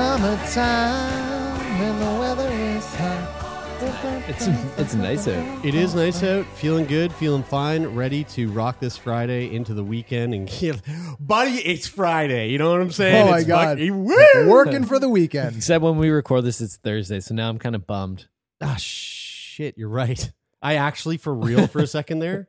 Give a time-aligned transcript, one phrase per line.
[0.00, 4.24] Summertime and the weather is hot.
[4.30, 4.46] It's
[4.78, 5.62] it's nice out.
[5.62, 9.84] It is nice out, feeling good, feeling fine, ready to rock this Friday into the
[9.84, 10.80] weekend and get,
[11.20, 12.48] buddy, it's Friday.
[12.48, 13.28] You know what I'm saying?
[13.28, 14.48] Oh my It's god, fucking- woo!
[14.48, 15.56] working for the weekend.
[15.56, 18.26] Except when we record this, it's Thursday, so now I'm kind of bummed.
[18.62, 20.32] Ah, shit, you're right.
[20.62, 22.48] I actually, for real, for a second there,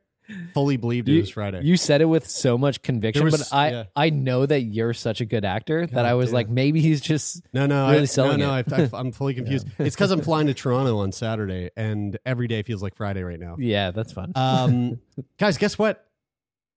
[0.53, 1.61] fully believed it You, was Friday.
[1.63, 3.83] you said it with so much conviction, was- but I yeah.
[3.95, 6.33] I know that you're such a good actor that I was damn.
[6.35, 8.57] like, maybe he's just no, no, really I, selling no, no.
[8.57, 8.71] it.
[8.73, 9.67] I, I, I'm fully confused.
[9.79, 13.39] It's because I'm flying to Toronto on Saturday, and every day feels like Friday right
[13.39, 13.55] now.
[13.59, 14.31] yeah, that's fun.
[14.35, 14.99] Um,
[15.39, 16.05] guys, guess what?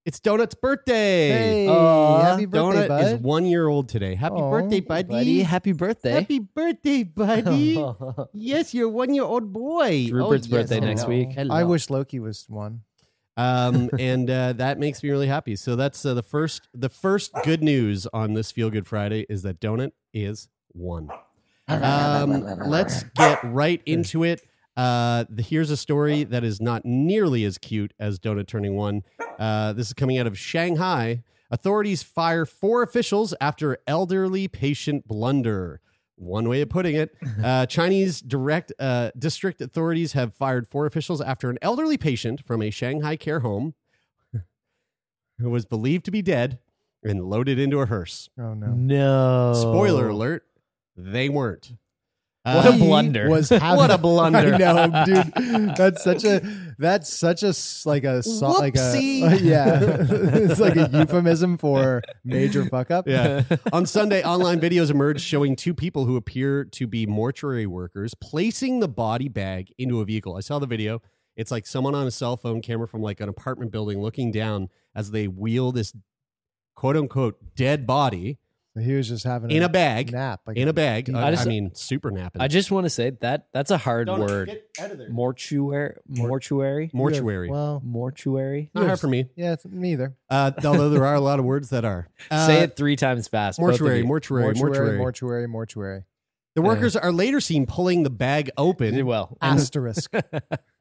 [0.06, 1.28] It's Donut's birthday.
[1.30, 3.04] Hey, Aw, happy birthday, Donut bud.
[3.06, 4.14] is one year old today.
[4.14, 5.08] Happy Aw, birthday, buddy.
[5.08, 6.10] buddy, happy birthday.
[6.12, 7.82] Happy birthday, buddy.
[8.34, 9.88] yes, you're one year old boy.
[9.88, 10.68] It's Rupert's Oh, yes.
[10.68, 11.38] birthday next week.
[11.38, 12.82] I wish Loki was one.
[13.36, 15.56] Um, and uh, that makes me really happy.
[15.56, 19.42] So that's uh, the first the first good news on this Feel Good Friday is
[19.42, 21.08] that Donut is one.
[21.68, 24.42] Um, let's get right into it.
[24.76, 29.02] Uh, the, here's a story that is not nearly as cute as Donut turning one.
[29.38, 31.22] Uh, this is coming out of Shanghai.
[31.50, 35.80] Authorities fire four officials after elderly patient blunder.
[36.16, 37.14] One way of putting it.
[37.44, 42.62] Uh, Chinese direct uh, district authorities have fired four officials after an elderly patient from
[42.62, 43.74] a Shanghai care home
[45.38, 46.58] who was believed to be dead
[47.02, 48.30] and loaded into a hearse.
[48.38, 48.68] Oh no.
[48.68, 49.52] No.
[49.54, 50.44] Spoiler alert,
[50.96, 51.74] they weren't.
[52.44, 53.28] What Uh, a blunder.
[53.30, 54.54] Was having, What a blunder.
[54.54, 55.76] I know, dude.
[55.76, 56.42] That's such a
[56.78, 59.40] that's such a s- like a so, like a Whoopsie.
[59.42, 59.78] yeah.
[59.82, 63.08] it's like a euphemism for major fuck up.
[63.08, 63.44] Yeah.
[63.72, 68.80] On Sunday, online videos emerged showing two people who appear to be mortuary workers placing
[68.80, 70.36] the body bag into a vehicle.
[70.36, 71.00] I saw the video.
[71.36, 74.68] It's like someone on a cell phone camera from like an apartment building looking down
[74.94, 75.94] as they wheel this
[76.76, 78.43] quote unquote dead body So
[78.76, 80.12] he was just having in a bag.
[80.12, 80.40] nap.
[80.46, 81.04] Like In a bag.
[81.06, 82.42] deep- Uh, I I, mean, super napping.
[82.42, 84.48] I just want to say that that's a hard Don't word.
[84.48, 85.08] get out of there.
[85.10, 85.94] Mortuary.
[86.08, 86.90] Mortuary.
[86.92, 87.50] Mortuary.
[87.50, 88.70] Well, Mortuary.
[88.74, 89.26] Not hard for me.
[89.36, 90.14] yeah, it's me either.
[90.28, 92.08] Uh, although there are a lot of words that are.
[92.30, 93.58] Uh, Say it three times fast.
[93.58, 94.98] both Mortuary, mortuary, Mortuary, mortuary.
[94.98, 96.02] mortuary, mortuary.
[96.54, 99.04] The workers are later seen pulling the bag open.
[99.04, 100.12] Well, Asterisk.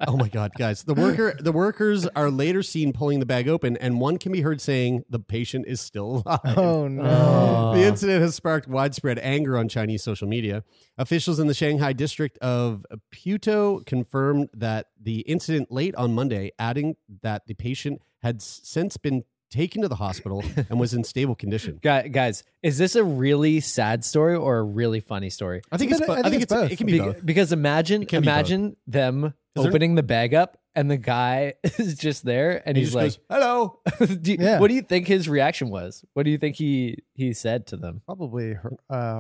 [0.05, 0.83] Oh my god, guys!
[0.83, 4.41] The worker, the workers are later seen pulling the bag open, and one can be
[4.41, 7.73] heard saying, "The patient is still alive." oh no.
[7.73, 10.65] The incident has sparked widespread anger on Chinese social media.
[10.97, 12.85] Officials in the Shanghai district of
[13.15, 19.23] Putuo confirmed that the incident late on Monday, adding that the patient had since been
[19.53, 21.79] taken to the hospital and was in stable condition.
[21.81, 25.61] Guy- guys, is this a really sad story or a really funny story?
[25.71, 25.99] I think it's.
[25.99, 26.53] think bo- I think it's it's.
[26.53, 26.71] both.
[26.71, 27.25] It can be Be- both.
[27.25, 28.33] Because imagine, can be both.
[28.35, 32.81] imagine them there- opening the bag up and the guy is just there and He
[32.83, 33.79] he's just like, goes, "Hello."
[34.21, 34.59] do you- Yeah.
[34.59, 36.03] "What do you think his reaction was?
[36.13, 39.19] What do you think he he said to them?" Probably her, uh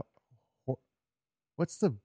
[0.65, 0.79] hor-
[1.55, 1.95] what's the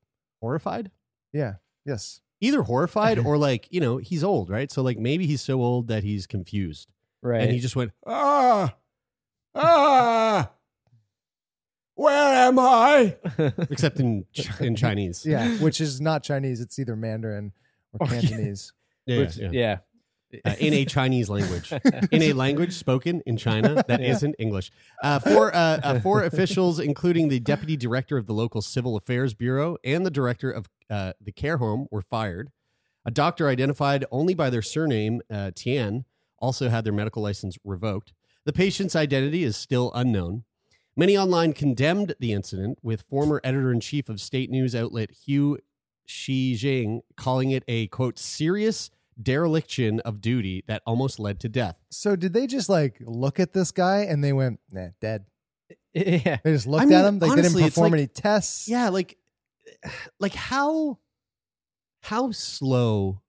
[0.41, 0.91] Horrified.
[1.33, 2.21] yeah, yes.
[2.41, 4.71] Either horrified or like you know he's old, right?
[4.71, 6.87] So like maybe he's so old that he's confused.
[7.23, 7.43] Right?
[7.43, 8.75] and he just went ah
[9.55, 10.51] ah
[11.95, 13.17] where am i
[13.71, 14.25] except in
[14.61, 17.53] in chinese Yeah, which is not Chinese, it's either Mandarin
[17.99, 18.21] or Oh, yeah.
[18.21, 18.73] Cantonese.
[19.07, 19.51] yeah, Which- yeah.
[19.53, 19.79] yeah.
[20.45, 21.73] Uh, in a chinese language
[22.13, 24.09] in a language spoken in china that Yeah.
[24.09, 24.71] not english
[25.03, 29.33] uh, four uh, uh, four officials including the deputy director of the local civil affairs
[29.33, 32.51] bureau and the director of uh, the care home were fired
[33.07, 36.05] a doctor identified only by their surname uh, tian
[36.41, 38.13] also had their medical license revoked
[38.45, 40.45] the patient's identity is still unknown
[40.99, 45.59] Many online condemned the incident, with former editor in chief of state news outlet Hu
[46.09, 48.91] Xijin calling it a quote serious
[49.23, 51.77] dereliction of duty that almost led to death.
[51.89, 55.27] So did they just like look at this guy and they went, nah, dead.
[55.95, 56.39] yeah.
[56.43, 57.19] They just looked I mean, at him.
[57.21, 58.67] Like honestly, they didn't perform like- any tests.
[58.69, 59.19] Yeah, like
[60.19, 60.99] like how
[62.01, 63.23] how slow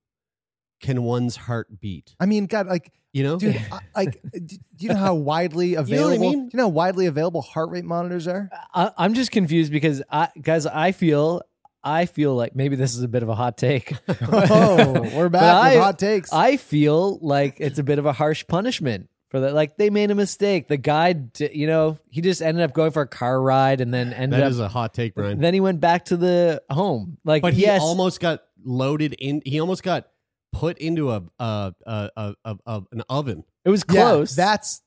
[0.80, 2.16] can one's heart beat?
[2.20, 3.60] I mean, God, like, You know, dude,
[3.96, 6.20] like, do you know how widely know I available?
[6.20, 6.40] mean?
[6.50, 8.50] Do you know how widely available heart rate monitors are?
[8.74, 11.42] I, I'm just confused because I, guys, I feel,
[11.84, 13.94] I feel like maybe this is a bit of a hot take.
[14.32, 16.32] Oh, we're back But with I- hot takes.
[16.34, 19.54] I feel like it's a bit of a harsh punishment for that.
[19.54, 20.68] Like they made a mistake.
[20.68, 24.12] The guy, you know, he just ended up going for a car ride and then
[24.14, 24.52] ended that up.
[24.52, 25.40] is a hot take, Brian.
[25.40, 27.18] then he went back to the home.
[27.24, 29.42] Like, but he yes, almost got loaded in.
[29.46, 30.08] He almost got
[30.52, 33.44] put into a a a, a, a, a an oven.
[33.66, 34.36] it was Yeah, close.
[34.36, 34.82] that's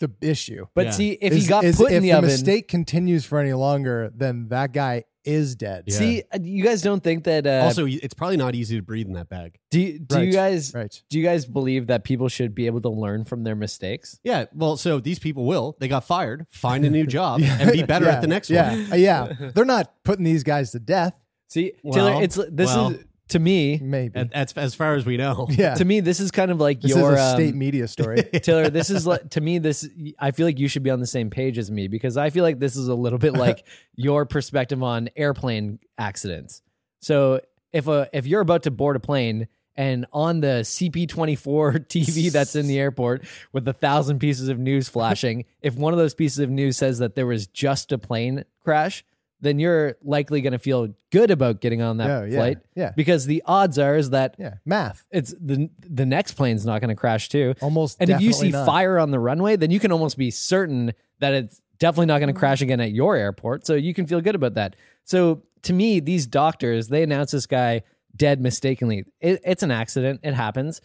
[0.00, 0.66] the issue.
[0.74, 0.90] but Yeah.
[0.92, 3.38] see, if is, he got is put if in the, the oven, mistake continues for
[3.38, 5.84] any longer, then that guy is dead.
[5.86, 5.96] Yeah.
[5.96, 7.46] see, uh, you guys don't think that.
[7.46, 9.56] Uh, also, it's probably not easy to breathe in that bag.
[9.70, 11.02] do you, do you guys Right.
[11.08, 14.20] do you guys believe that people should be able to learn from their mistakes?
[14.22, 15.76] Yeah, well, so these people will.
[15.80, 18.70] They got fired, find a new job, and be better Yeah, at the next yeah,
[18.72, 18.92] one.
[18.92, 19.32] uh, yeah.
[19.54, 21.14] They're not putting these guys to death.
[21.48, 22.90] See, Well, Taylor, it's this well.
[22.90, 23.78] is to me.
[23.82, 24.18] Maybe.
[24.18, 25.74] And as far as we know, yeah.
[25.74, 28.22] To me, this is kind of like this your is a um, state media story.
[28.42, 29.58] Taylor, this is like to me.
[29.58, 29.88] This
[30.18, 32.44] I feel like you should be on the same page as me because I feel
[32.44, 33.66] like this is a little bit like
[33.96, 36.62] your perspective on airplane accidents.
[37.00, 37.40] So
[37.72, 42.54] if a if you're about to board a plane and on the CP24 TV that's
[42.54, 46.38] in the airport with a thousand pieces of news flashing, if one of those pieces
[46.38, 49.04] of news says that there was just a plane crash,
[49.44, 52.58] then you're likely going to feel good about getting on that Yeah, yeah, flight.
[52.74, 52.92] yeah.
[52.96, 54.54] Because the odds are is that yeah.
[54.64, 55.04] Math.
[55.10, 57.54] it's the the next plane's not going to crash too.
[57.60, 58.66] Almost And if you see not.
[58.66, 62.28] fire on the runway, then you can almost be certain that it's definitely not going
[62.28, 62.40] to mm-hmm.
[62.40, 63.66] crash again at your airport.
[63.66, 64.76] So you can feel good about that.
[65.04, 67.82] So to me, these doctors, they announced this guy
[68.16, 69.04] dead mistakenly.
[69.20, 70.20] It, it's an accident.
[70.22, 70.80] It happens.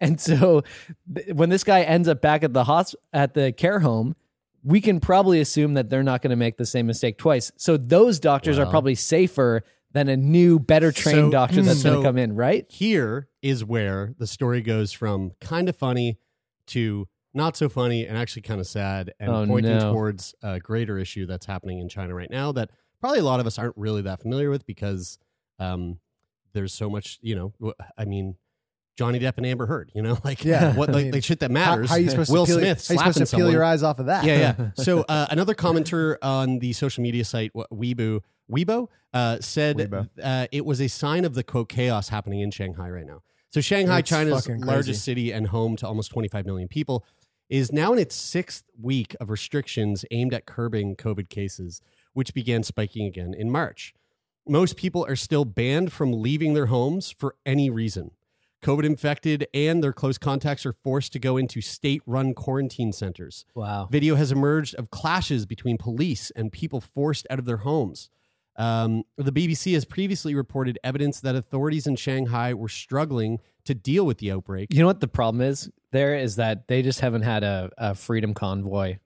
[0.00, 0.62] And so
[1.32, 4.16] when this guy ends up back at the hosp- at the care home,
[4.64, 7.52] we can probably assume that they're not going to make the same mistake twice.
[7.56, 9.62] So those doctors are probably safer
[9.92, 12.66] than a new, better trained So- doctor that's going to come in, right?
[12.70, 16.18] here is where the story goes from kind of funny
[16.68, 19.92] to not so funny and actually kind of sad and Oh, pointing no.
[19.92, 22.70] towards a greater issue that's happening in China right now that
[23.00, 25.18] probably a lot of us aren't really that familiar with because
[25.58, 25.98] um,
[26.54, 28.36] there's so much, you know, I mean,
[28.96, 31.40] Johnny Depp and Amber Heard, you know, like Yeah, what I like, mean, like shit
[31.40, 31.88] that matters.
[31.88, 33.64] how are you supposed Will to peel, Smith how are you supposed to peel your
[33.64, 34.24] eyes off of that?
[34.24, 34.70] Yeah, yeah.
[34.84, 38.20] So uh, another commenter on the social media site Weibo,
[38.50, 40.08] Weibo uh, said Weibo.
[40.22, 43.22] Uh, it was a sign of the quote chaos happening in Shanghai right now.
[43.50, 44.66] So Shanghai, It's China's fucking crazy.
[44.72, 47.04] largest city and home to almost 25 million people,
[47.48, 51.80] is now in its sixth week of restrictions aimed at curbing COVID cases,
[52.14, 53.94] which began spiking again in March.
[54.46, 58.10] Most people are still banned from leaving their homes for any reason.
[58.64, 63.44] COVID infected and their close contacts are forced to go into state run quarantine centers.
[63.54, 63.88] Wow.
[63.90, 68.08] Video has emerged of clashes between police and people forced out of their homes.
[68.56, 74.06] Um, the BBC has previously reported evidence that authorities in Shanghai were struggling to deal
[74.06, 74.72] with the outbreak.
[74.72, 77.94] You know what the problem is there is that they just haven't had a, a
[77.94, 78.98] freedom convoy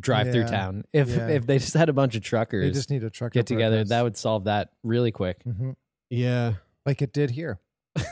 [0.00, 0.84] drive through town.
[0.92, 1.28] If Yeah.
[1.28, 3.76] if they just had a bunch of truckers They just need a trucker get together,
[3.76, 3.88] protest.
[3.90, 5.42] that would solve that really quick.
[5.44, 5.76] Mhm.
[6.10, 7.58] Yeah, like it did here.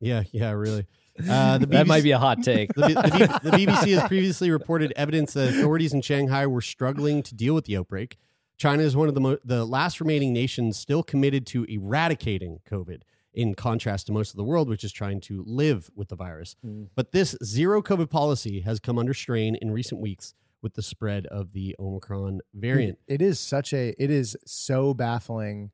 [0.00, 0.86] yeah, yeah, really.
[1.18, 2.74] Uh, the That might BBC be a hot take.
[2.74, 7.22] The, B- the, the BBC has previously reported evidence that authorities in Shanghai were struggling
[7.22, 8.18] to deal with the outbreak.
[8.58, 13.00] China is one of the mo- the last remaining nations still committed to eradicating COVID,
[13.32, 16.56] in contrast to most of the world, which is trying to live with the virus.
[16.94, 21.26] But this zero COVID policy has come under strain in recent weeks with the spread
[21.26, 22.98] of the Omicron variant.
[23.06, 23.94] It is such a.
[23.98, 25.70] It is so baffling.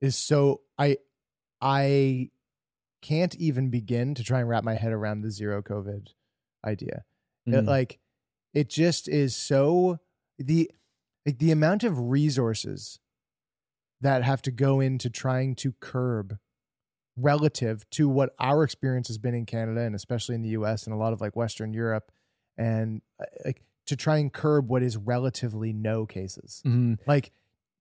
[0.00, 0.96] Is so I,
[1.60, 2.30] I
[3.04, 6.08] can't even begin to try and wrap my head around the zero COVID
[6.64, 7.04] idea.
[7.46, 7.66] It, Mm.
[7.66, 7.98] like,
[8.54, 9.98] it just is so
[10.38, 10.70] the
[11.26, 12.98] like the amount of resources
[14.00, 16.38] that have to go into trying to curb
[17.16, 20.94] relative to what our experience has been in Canada and especially in the US and
[20.94, 22.10] a lot of like Western Europe
[22.58, 26.62] and uh, like to try and curb what is relatively no cases.
[26.66, 26.98] Mhm.
[27.06, 27.32] Like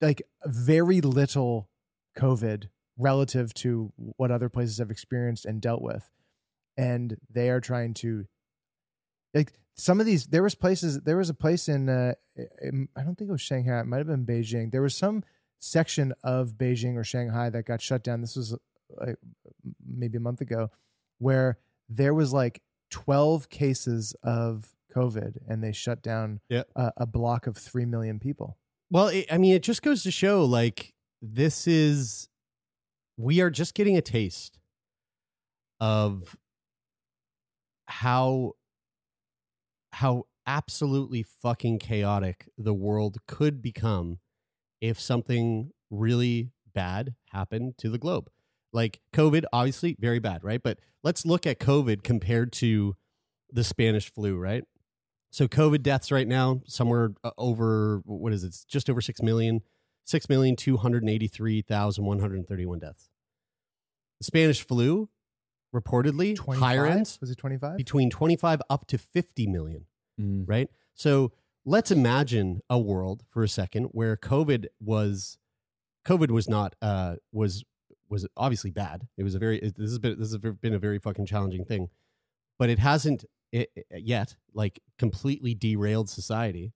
[0.02, 1.70] like very little
[2.18, 6.10] COVID relative to what other places have experienced and dealt with.
[6.78, 8.26] And they are trying to
[9.34, 12.14] like some of these there was places there was a place in uh
[12.62, 14.72] in- I don't think it was Shanghai, it might have been Beijing.
[14.72, 15.24] There was some
[15.60, 18.22] section of Beijing or Shanghai that got shut down.
[18.22, 18.56] This was
[18.98, 19.16] like
[19.86, 20.70] maybe a month ago
[21.20, 21.58] where
[21.90, 26.70] there was like 12 cases of COVID and they shut down Yep.
[26.76, 28.58] a, a block of 3 million people.
[28.92, 32.28] Well, it, I mean, it just goes to show like this is
[33.18, 34.60] we are just getting a taste
[35.80, 36.36] of
[37.88, 38.54] how
[39.92, 44.20] how absolutely fucking chaotic the world could become
[44.82, 48.30] if something really bad happened to the globe.
[48.74, 50.62] Like COVID, obviously very bad, right?
[50.62, 52.96] But let's look at COVID compared to
[53.52, 54.64] the Spanish flu, right?
[55.32, 58.48] So COVID deaths right now somewhere uh, over what is it?
[58.48, 59.62] It's just over six million,
[60.06, 63.10] six million two hundred eighty-three thousand one hundred thirty-one deaths.
[64.20, 65.10] The Spanish flu,
[65.74, 66.60] reportedly, 25?
[66.60, 67.78] higher ends Was it 25?
[67.78, 69.86] between twenty-five up to fifty million
[70.22, 70.44] Mm.
[70.48, 70.70] right?
[70.94, 71.32] So
[71.66, 75.40] let's imagine a world for a second where COVID was
[76.06, 77.64] COVID was not uh was
[78.10, 79.08] was obviously bad.
[79.18, 81.90] It was a very this has been this has been a very fucking challenging thing,
[82.60, 86.74] but it hasn't it, it- yet like completely derailed society.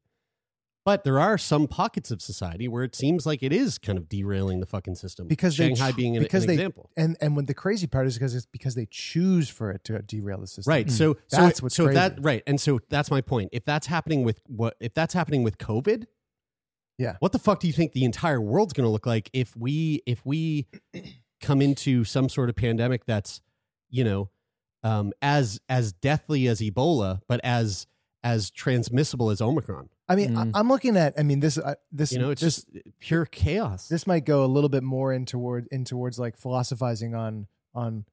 [0.87, 4.07] But there are some pockets of society where it seems like it is kind of
[4.07, 5.27] derailing the fucking system.
[5.27, 6.89] because they Shanghai ch- being an, because an they, example.
[6.95, 10.01] And and when the crazy part is because it's because they choose for it to
[10.01, 10.71] derail the system.
[10.71, 10.89] Right.
[10.89, 11.95] So so That's what's so crazy.
[11.95, 13.49] that right, and so that's my point.
[13.51, 16.05] If that's happening with what if that's happening with COVID,
[16.97, 17.17] Yeah.
[17.19, 20.01] what the fuck do you think the entire world's going to look like if we
[20.05, 20.67] if we
[21.41, 23.41] come into some sort of pandemic that's
[23.89, 24.29] you know
[24.83, 27.87] um, as as deathly as Ebola, but as
[28.23, 29.89] as transmissible as Omicron?
[30.09, 30.51] I mean, Mm.
[30.55, 31.13] I, I'm looking at.
[31.19, 33.87] I mean, this uh, this You know, it's this, just pure chaos.
[33.89, 38.05] this might go a little bit more in toward in towards like philosophizing on on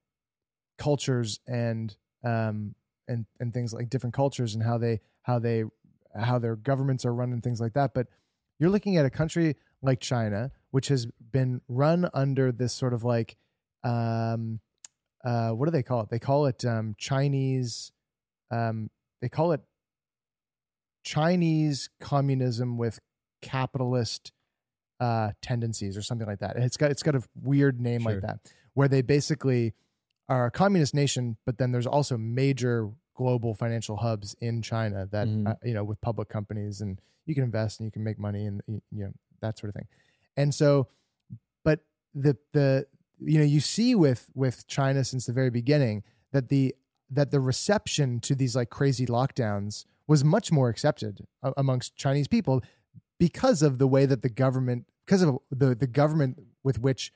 [0.79, 2.75] cultures and um
[3.07, 5.65] and and things like different cultures and how they how they
[6.21, 8.09] how their governments are run and things like that but
[8.59, 13.05] you're looking at a country like China which has been run under this sort of
[13.05, 13.37] like
[13.85, 14.59] um
[15.25, 17.93] uh what do they call it they call it um Chinese
[18.51, 18.91] um
[19.23, 19.61] they call it
[21.05, 22.99] Chinese communism with
[23.43, 24.33] capitalist
[25.01, 26.57] uh, tendencies or something like that.
[26.57, 28.13] It's got it's got a weird name Sure.
[28.15, 28.39] like that,
[28.73, 29.75] where they basically
[30.29, 35.29] are a communist nation, but then there's also major global financial hubs in China that
[35.29, 35.47] Mhm.
[35.49, 38.47] uh, you know with public companies and you can invest and you can make money
[38.47, 39.87] and you know that sort of thing.
[40.37, 40.89] And so,
[41.65, 41.81] but
[42.15, 42.87] the the
[43.21, 46.75] you know you see with with China since the very beginning that the
[47.11, 52.63] that the reception to these like crazy lockdowns was much more accepted amongst Chinese people
[53.19, 57.13] because of the way that the government because of the the government with which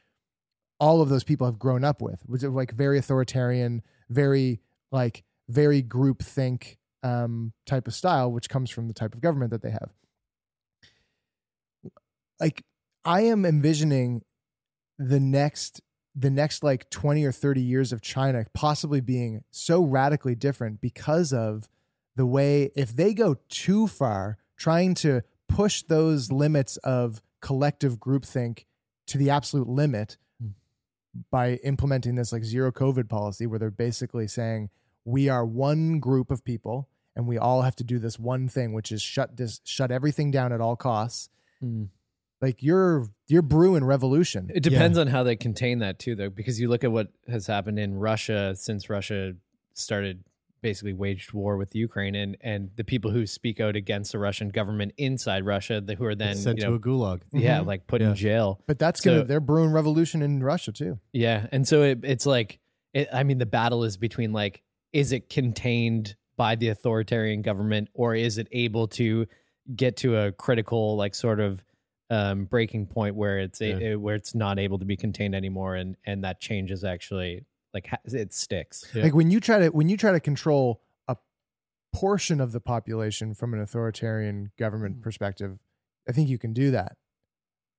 [0.80, 4.61] all of those people have grown up with which is like very authoritarian very
[4.92, 9.50] like very group think um type of style which comes from the type of government
[9.50, 9.90] that they have.
[12.40, 12.64] Like
[13.04, 14.23] i am envisioning
[14.99, 15.80] the next
[16.14, 21.33] the next like 20 or 30 years of china possibly being so radically different because
[21.33, 21.68] of
[22.19, 28.65] the way if they go too far trying to push those limits of collective groupthink
[29.07, 30.17] to the absolute limit
[31.31, 34.69] by implementing this like zero covid policy where they're basically saying
[35.05, 38.73] we are one group of people and we all have to do this one thing
[38.73, 41.29] which is shut this shut everything down at all costs.
[41.63, 41.89] Mm.
[42.41, 44.51] like you're you're brewing revolution.
[44.55, 47.49] It depends on how they contain that too, though, because you look at what has
[47.49, 49.35] happened in Russia since Russia
[49.75, 50.23] started
[50.61, 54.49] basically waged war with Ukraine, and and the people who speak out against the Russian
[54.49, 57.23] government inside Russia, the, who are then sent you to a gulag.
[57.33, 57.67] yeah, Mhm.
[57.67, 58.11] like put Yeah.
[58.11, 58.61] in jail.
[58.67, 62.59] but that's gonna they're brewing revolution in russia too Yeah, and so it, it's like,
[62.95, 64.62] it, I mean, the battle is between like,
[64.93, 69.27] is it contained by the authoritarian government, or is it able to
[69.75, 71.65] get to a critical, like, sort of
[72.11, 73.95] um, breaking point where it's a, Yeah.
[73.97, 77.45] where it's not able to be contained anymore, and and that change is actually
[77.78, 78.87] like it sticks.
[78.94, 79.04] Yeah.
[79.04, 81.16] like when you try to when you try to control a
[81.92, 85.58] portion of the population from an authoritarian government perspective
[86.08, 86.97] i think you can do that.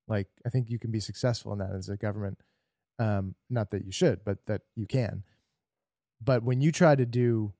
[0.07, 2.39] Like i think you can be successful in that as a government.
[2.97, 5.23] Um not that you should but that you can.
[6.21, 7.53] But when you try to do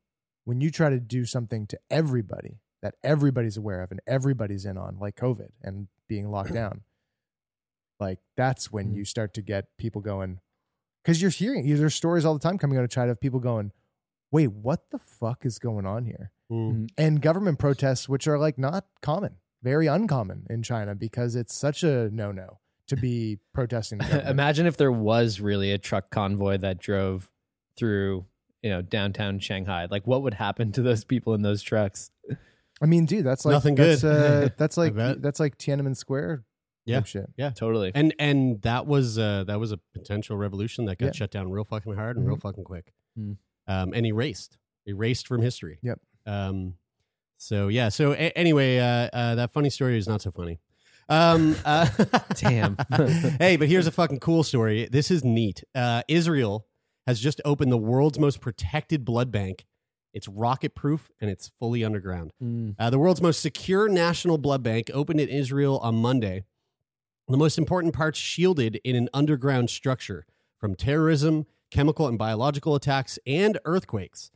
[0.46, 4.78] when you try to do something to everybody that everybody's aware of and everybody's in
[4.78, 6.82] on like covid and being locked down
[8.00, 10.40] like that's when you start to get people going
[11.04, 13.72] because you're hearing there's stories all the time coming out of China of people going,
[14.32, 16.90] "Wait, what the fuck is going on here?" Mm.
[16.98, 21.84] And government protests, which are like not common, very uncommon in China because it's such
[21.84, 24.00] a no-no to be protesting.
[24.26, 27.30] Imagine if there was really a truck convoy that drove
[27.78, 28.26] through,
[28.62, 29.88] you know, downtown Shanghai.
[29.90, 32.12] Like, what would happen to those people in those trucks?
[32.82, 34.46] I mean, dude, that's like Nothing that's, good.
[34.46, 36.44] Uh, that's like that's like Tiananmen Square.
[36.86, 37.04] Yeah.
[37.04, 37.30] shit.
[37.38, 37.52] Yeah.
[37.52, 37.92] Totally.
[37.94, 41.12] And and that was uh, that was a potential revolution that got Yeah.
[41.12, 42.42] shut down real fucking hard and real Mhm.
[42.42, 43.38] fucking quick, Mm.
[43.68, 44.58] um, and erased,
[44.88, 45.78] erased from history.
[45.84, 46.00] Yep.
[46.26, 46.76] Um,
[47.38, 47.90] so yeah.
[47.90, 50.60] So a- anyway, uh, uh, that funny story is not so funny.
[51.10, 51.88] Um, uh,
[52.36, 52.78] Damn.
[53.40, 54.88] hey, but here's a fucking cool story.
[54.92, 55.64] This is neat.
[55.76, 56.66] Uh, Israel
[57.08, 59.66] has just opened the world's most protected blood bank.
[60.14, 62.32] It's rocket proof and it's fully underground.
[62.44, 62.76] Mm.
[62.80, 66.46] Uh, the world's most secure national blood bank opened in Israel on Monday.
[67.30, 70.26] The most important parts shielded in an underground structure,
[70.58, 74.32] from terrorism, chemical and biological attacks, and earthquakes.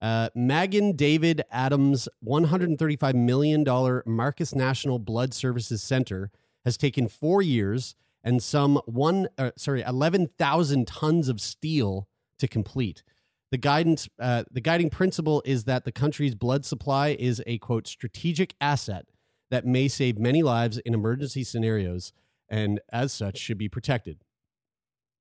[0.00, 6.30] Uh, Magen David Adom's $135 million Marcus National Blood Services Center
[6.64, 13.02] has taken four years and some one, uh, sorry, 11,000 tons of steel to complete.
[13.50, 17.86] The guidance, uh, the guiding principle is that the country's blood supply is a quote
[17.86, 19.04] strategic asset
[19.50, 22.12] that may save many lives in emergency scenarios,
[22.48, 24.24] and as such should be protected.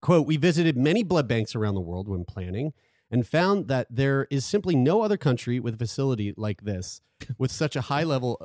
[0.02, 2.74] Quote: We visited many blood banks around the world when planning,
[3.10, 7.02] and found that there is simply no other country with a facility like this
[7.38, 8.42] with such a high level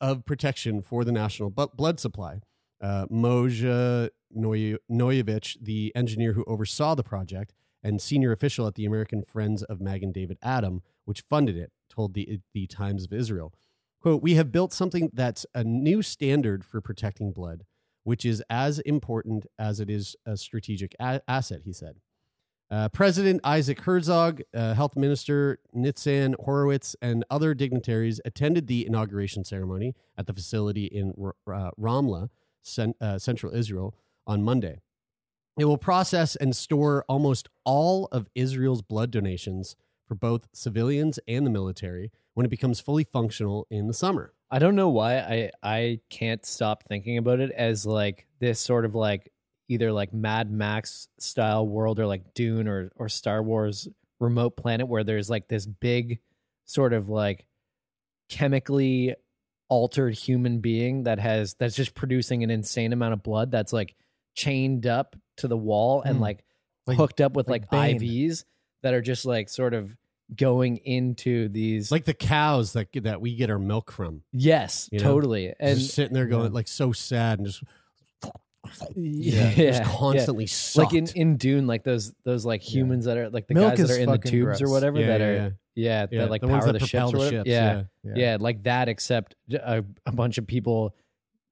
[0.00, 2.40] of protection for the national blood supply.
[2.80, 9.22] Uh, Moshe Noyevich, the engineer who oversaw the project and senior official at the American
[9.22, 13.52] Friends of Magen David Adom, which funded it, told the, the Times of Israel,
[14.00, 17.64] quote, we have built something that's a new standard for protecting blood,
[18.04, 21.96] which is as important as it is a strategic a- asset, he said.
[22.70, 29.42] Uh, President Isaac Herzog, uh, Health Minister Nitzan Horowitz, and other dignitaries attended the inauguration
[29.42, 32.30] ceremony at the facility in R- uh, Ramla,
[32.62, 34.80] cen- uh, central Israel, on Monday.
[35.58, 39.74] It will process and store almost all of Israel's blood donations
[40.06, 44.32] for both civilians and the military when it becomes fully functional in the summer.
[44.50, 48.84] I don't know why I I can't stop thinking about it as like this sort
[48.84, 49.32] of like
[49.68, 53.86] either like Mad Max style world or like Dune or or Star Wars
[54.18, 56.18] remote planet where there's like this big
[56.66, 57.46] sort of like
[58.28, 59.14] chemically
[59.68, 63.94] altered human being that has that's just producing an insane amount of blood that's like
[64.34, 66.22] chained up to the wall and Hmm.
[66.22, 66.44] like,
[66.86, 68.44] Like- hooked up with like like, IVs
[68.82, 69.96] that are just like sort of
[70.36, 74.22] going into these like the cows that that we get our milk from.
[74.32, 75.04] yes you know?
[75.04, 77.62] totally and just sitting there going like so sad and just
[78.94, 79.84] yeah, just yeah.
[79.84, 80.46] constantly
[80.76, 82.80] like in in Dune, like those those like Yeah.
[82.80, 85.06] humans that are like the Milk guys that are in the tubes or whatever Yeah,
[85.06, 85.50] that yeah, are yeah.
[85.74, 87.48] yeah, yeah, that like the power the ships the ships.
[87.48, 87.82] yeah.
[88.04, 88.12] yeah.
[88.14, 88.88] yeah, like that.
[88.88, 90.94] Except a, a bunch of people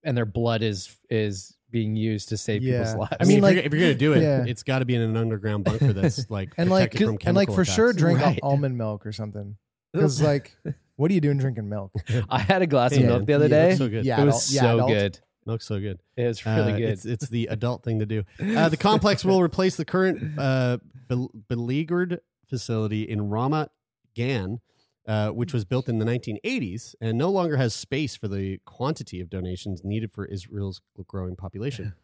[0.04, 2.78] and their blood is is being used to save Yeah.
[2.78, 3.16] people's lives.
[3.20, 4.44] I mean, mean, if, like- you're, if you're gonna do it, yeah.
[4.46, 7.36] it's got to be in an underground bunker that's like and like protected from and
[7.36, 8.40] like chemical for sure drink Right.
[8.42, 9.56] almond milk or something
[9.92, 10.56] because like
[10.96, 11.92] what are you doing drinking milk
[12.30, 13.06] I had a glass of Yeah.
[13.08, 13.74] milk the other Yeah, day.
[13.76, 14.04] so good.
[14.04, 14.90] yeah it was yeah, so adult.
[14.90, 15.20] good.
[15.46, 15.98] Milk's so good.
[16.16, 16.88] It was really Uh, good.
[16.90, 18.22] It's, it's the adult thing to do.
[18.38, 20.76] Uh, the complex will replace the current uh,
[21.08, 23.68] bel- beleaguered facility in Ramat
[24.14, 24.60] Gan,
[25.08, 29.20] uh, which was built in the 1980s and no longer has space for the quantity
[29.20, 31.94] of donations needed for Israel's growing population.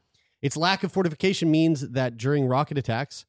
[0.40, 3.26] Its lack of fortification means that during rocket attacks,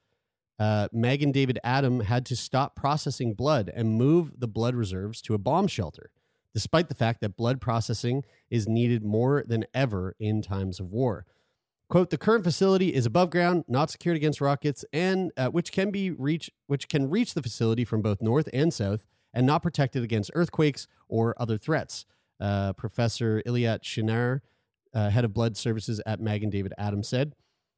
[0.60, 5.34] uh, Magen David Adom had to stop processing blood and move the blood reserves to
[5.34, 6.10] a bomb shelter,
[6.54, 11.26] despite the fact that blood processing is needed more than ever in times of war.
[11.90, 15.92] Quote: The current facility is above ground, not secured against rockets, and uh, which can
[15.92, 20.04] be reach which can reach the facility from both north and south, and not protected
[20.04, 22.06] against earthquakes or other threats.
[22.40, 24.42] Uh, Professor Eilat Shinar,
[24.94, 27.36] uh, head of blood services at Magen David Adom's, said.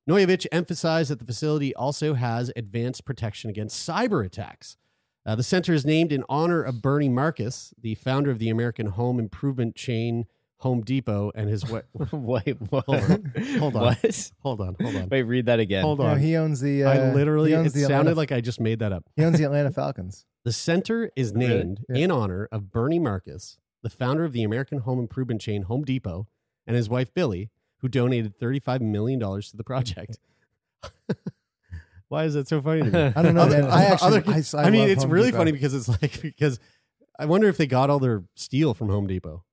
[0.10, 4.78] Noyevich emphasized that the facility also has advanced protection against cyber attacks.
[5.26, 8.88] Uh, the center is named in honor of Bernie Marcus, the founder of the American
[8.88, 10.26] home improvement chain
[10.62, 11.86] Home Depot, and his what?
[12.12, 12.86] Wait, what?
[12.86, 13.34] Hold on.
[13.60, 13.82] Hold on.
[13.84, 14.32] What?
[14.42, 15.84] hold on, hold on, Wait, read that again.
[15.84, 16.20] hold No, on.
[16.20, 18.80] he owns the uh, I literally, he it the sounded Atlanta, like I just made
[18.80, 19.04] that up.
[19.16, 21.48] he owns the Atlanta Falcons The center is Really?
[21.48, 21.98] named Yeah.
[22.06, 26.28] in honor of Bernie Marcus, the founder of the American home improvement chain Home Depot,
[26.66, 27.50] and his wife Billi,
[27.82, 30.18] who donated $35 million to the project.
[32.10, 33.14] Why is that so funny to me?
[33.16, 35.38] I don't know Other- I actually other- I, I I mean, it's Home really Depot.
[35.40, 36.60] funny because it's like because
[37.20, 39.44] I wonder if they got all their steel from Home Depot.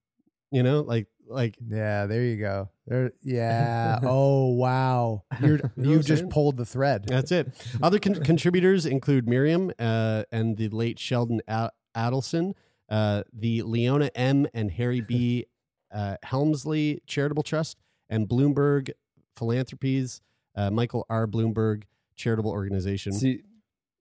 [0.55, 6.03] You know, like like yeah there you go there yeah oh wow You're, you I'm
[6.03, 7.49] just pulled the thread that's it.
[7.83, 12.55] Other con- contributors include Miriam uh, and the late Sheldon A- Adelson,
[12.89, 15.47] uh, the Leona M and Harry B.
[15.93, 18.91] Uh, Helmsley Charitable Trust, and Bloomberg
[19.37, 20.21] Philanthropies,
[20.57, 21.27] uh, Michael R.
[21.27, 21.85] Bloomberg
[22.17, 23.13] Charitable Organization.
[23.13, 23.43] See,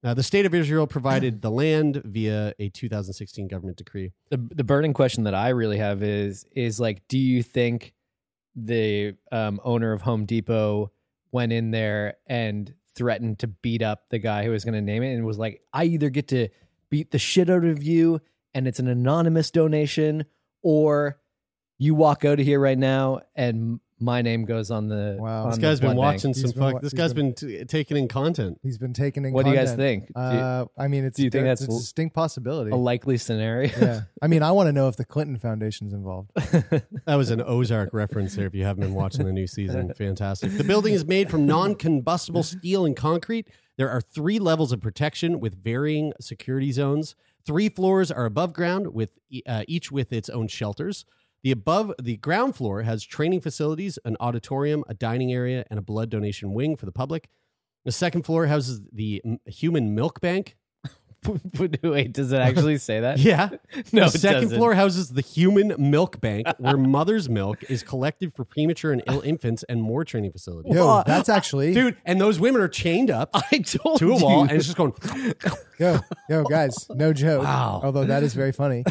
[0.04, 4.12] Uh, the state of Israel provided the land via a 2016 government decree.
[4.30, 7.94] the the burning question that I really have is is like, do you think
[8.56, 10.92] the um, owner of Home Depot
[11.32, 15.04] went in there and threatened to beat up the guy who was going to name
[15.04, 16.50] it and was like, I either get to
[16.90, 18.22] beat the shit out of you
[18.54, 20.26] and it's an anonymous donation,
[20.62, 21.20] or
[21.80, 25.18] you walk out of here right now and my name goes on the.
[25.20, 25.44] Wow.
[25.46, 26.16] on This guy's been blood bank.
[26.18, 26.82] watching some He's been fuck.
[26.82, 28.60] This guy's been- been t- taking in content.
[28.62, 29.34] He's been taking in.
[29.34, 30.10] What do you guys think?
[30.10, 32.72] You- Uh, I mean, it's do you think that's a l- distinct possibility?
[32.72, 33.72] A likely scenario.
[33.80, 36.32] yeah, I mean, I want to know if the Clinton Foundation's involved.
[37.06, 38.46] That was an Ozark reference there.
[38.48, 40.58] If you haven't been watching the new season, fantastic.
[40.58, 43.48] The building is made from non-combustible steel and concrete.
[43.78, 47.16] There are three levels of protection with varying security zones.
[47.46, 49.10] Three floors are above ground, with
[49.46, 51.04] uh, each with its own shelters.
[51.44, 55.82] The above the ground floor has training facilities, an auditorium, a dining area, and a
[55.82, 57.28] blood donation wing for the public.
[57.86, 60.56] The second floor houses the m- human milk bank.
[61.84, 63.18] Wait, does it actually say that?
[63.20, 63.50] Yeah.
[63.92, 64.58] No, the it second doesn't.
[64.58, 69.22] floor houses the human milk bank, where mother's milk is collected for premature and ill
[69.22, 70.74] infants, and more training facilities.
[70.74, 74.24] Yo, that's actually Dude, and those women are chained up I told to a you.
[74.24, 74.94] wall, and it's just going.
[75.80, 77.44] yo, yo, guys, no joke.
[77.44, 77.82] Wow.
[77.84, 78.84] Although that is very funny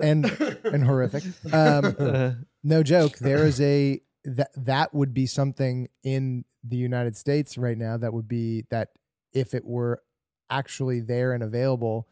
[0.00, 0.24] and
[0.64, 1.24] and horrific.
[1.52, 3.18] Um, no joke.
[3.18, 8.12] There is a that that would be something in the United States right now that
[8.12, 8.88] would be that
[9.32, 10.02] if it were
[10.50, 12.08] actually there and available,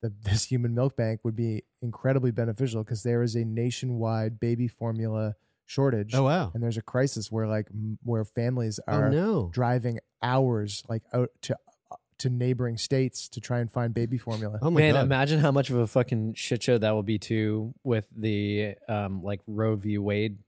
[0.00, 4.66] the, this human milk bank would be incredibly beneficial because there is a nationwide baby
[4.68, 5.34] formula
[5.66, 6.14] shortage.
[6.14, 6.50] Oh wow!
[6.54, 9.50] And there's a crisis where like m- where families Oh are no!
[9.52, 11.56] driving hours like out to
[12.22, 14.58] to neighboring states to try and find baby formula.
[14.62, 15.04] Oh my Man, god!
[15.04, 19.22] imagine how much of a fucking shit show that will be too with the um
[19.22, 19.98] like Roe v.
[19.98, 20.38] Wade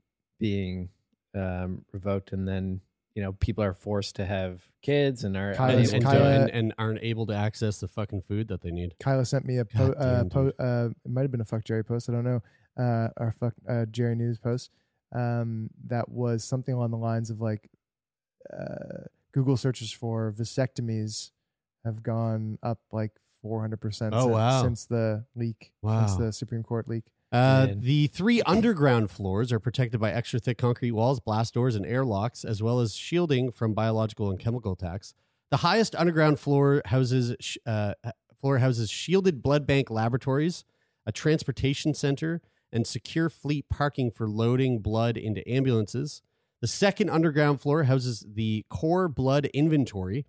[0.40, 0.88] being
[1.34, 2.80] um revoked and then
[3.14, 6.10] you know people are forced to have kids and are Kyla's- and, unable and, to-
[6.10, 8.94] Kyla- and, and aren't able to access the fucking food that they need.
[8.98, 11.84] Kyla sent me a po- uh, po- uh, it might have been a fuck Jerry
[11.84, 12.08] post.
[12.08, 12.42] I don't know.
[12.76, 14.70] Uh, or fuck uh, Jerry News post.
[15.14, 17.70] Um, that was something along the lines of like,
[18.52, 21.30] uh, Google searches for vasectomies
[21.84, 24.14] have gone up like 400 percent.
[24.16, 24.62] Oh, wow.
[24.62, 26.06] Since the leak, Wow.
[26.06, 27.04] since the Supreme Court leak.
[27.32, 31.84] Uh, the three underground floors are protected by extra thick concrete walls, blast doors, and
[31.84, 35.14] airlocks, as well as shielding from biological and chemical attacks.
[35.50, 37.94] The highest underground floor houses sh- uh,
[38.40, 40.64] floor houses shielded blood bank laboratories,
[41.06, 42.40] a transportation center,
[42.72, 46.22] and secure fleet parking for loading blood into ambulances.
[46.60, 50.24] The second underground floor houses the core blood inventory,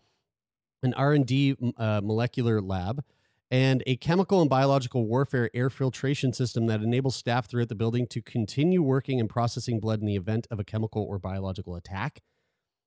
[0.86, 3.04] an R&D uh, molecular lab,
[3.52, 8.08] and a chemical and biological warfare air filtration system that enables staff throughout the building
[8.08, 12.22] to continue working and processing blood in the event of a chemical or biological attack.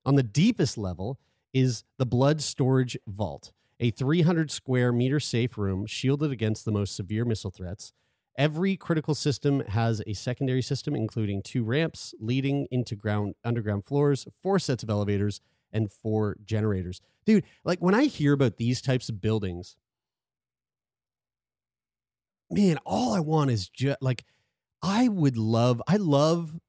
[0.05, 1.19] On the deepest level
[1.53, 6.95] is the blood storage vault, a 300 square meter safe room shielded against the most
[6.95, 7.93] severe missile threats.
[8.37, 14.27] Every critical system has a secondary system, including two ramps leading into ground underground floors,
[14.41, 17.01] four sets of elevators, and four generators.
[17.29, 19.75] Dude, like when I hear about these types of buildings,
[22.49, 24.25] man, all I want is just like
[24.81, 26.59] I would love I love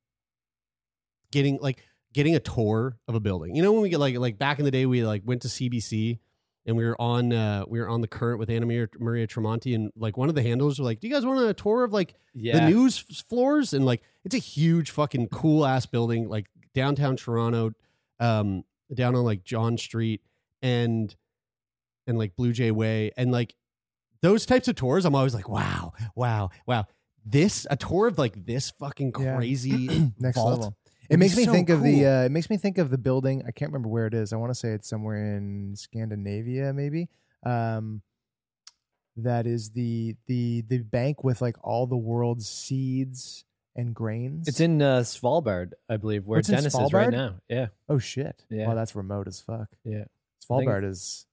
[1.33, 3.57] getting like getting a tour of a building.
[3.57, 5.49] You know when we get like like back in the day we like went to
[5.49, 6.19] CBC
[6.67, 9.75] and we were on uh we were on the current with Anna Maria, Maria Tremonti
[9.75, 11.95] and like one of the handlers were like, "Do you guys want a tour of
[11.95, 12.61] like yeah.
[12.61, 17.73] the news floors?" And like it's a huge fucking cool ass building like downtown Toronto
[18.19, 20.21] um down on like John Street
[20.63, 21.15] and
[22.07, 23.55] and like Blue Jay Way and like
[24.23, 26.87] those types of tours I'm always like, "Wow, wow, wow."
[27.25, 29.35] This a tour of like this fucking Yeah.
[29.37, 30.65] crazy Next vault level.
[30.67, 30.75] would
[31.11, 32.07] It makes me so think of the.
[32.07, 33.43] Uh, it makes me think of the building.
[33.47, 34.33] I can't remember where it is.
[34.33, 37.09] I want to say it's somewhere in Scandinavia, maybe.
[37.45, 38.03] Um,
[39.17, 43.45] that is the the the bank with like all the world's seeds
[43.75, 44.49] and grains.
[44.49, 47.37] It's in uh, Svalbard, I believe, where It's Dennis is right now.
[47.49, 48.45] Yeah, oh shit!
[48.49, 48.69] Yeah.
[48.69, 49.69] Wow, that's remote as fuck.
[49.85, 50.05] yeah.
[50.49, 51.27] Svalbard is.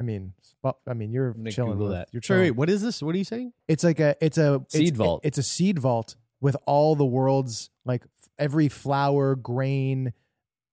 [0.00, 0.32] I mean,
[0.64, 1.72] Sval- I mean, you're gonna chilling.
[1.72, 2.08] Google with- that.
[2.12, 2.50] You're Sorry, chilling.
[2.52, 3.02] wait, what is this?
[3.02, 3.52] What are you saying?
[3.68, 5.20] It's like a it's a it's- Seed vault.
[5.24, 10.12] It's a seed vault with all the world's like f- every flower, grain,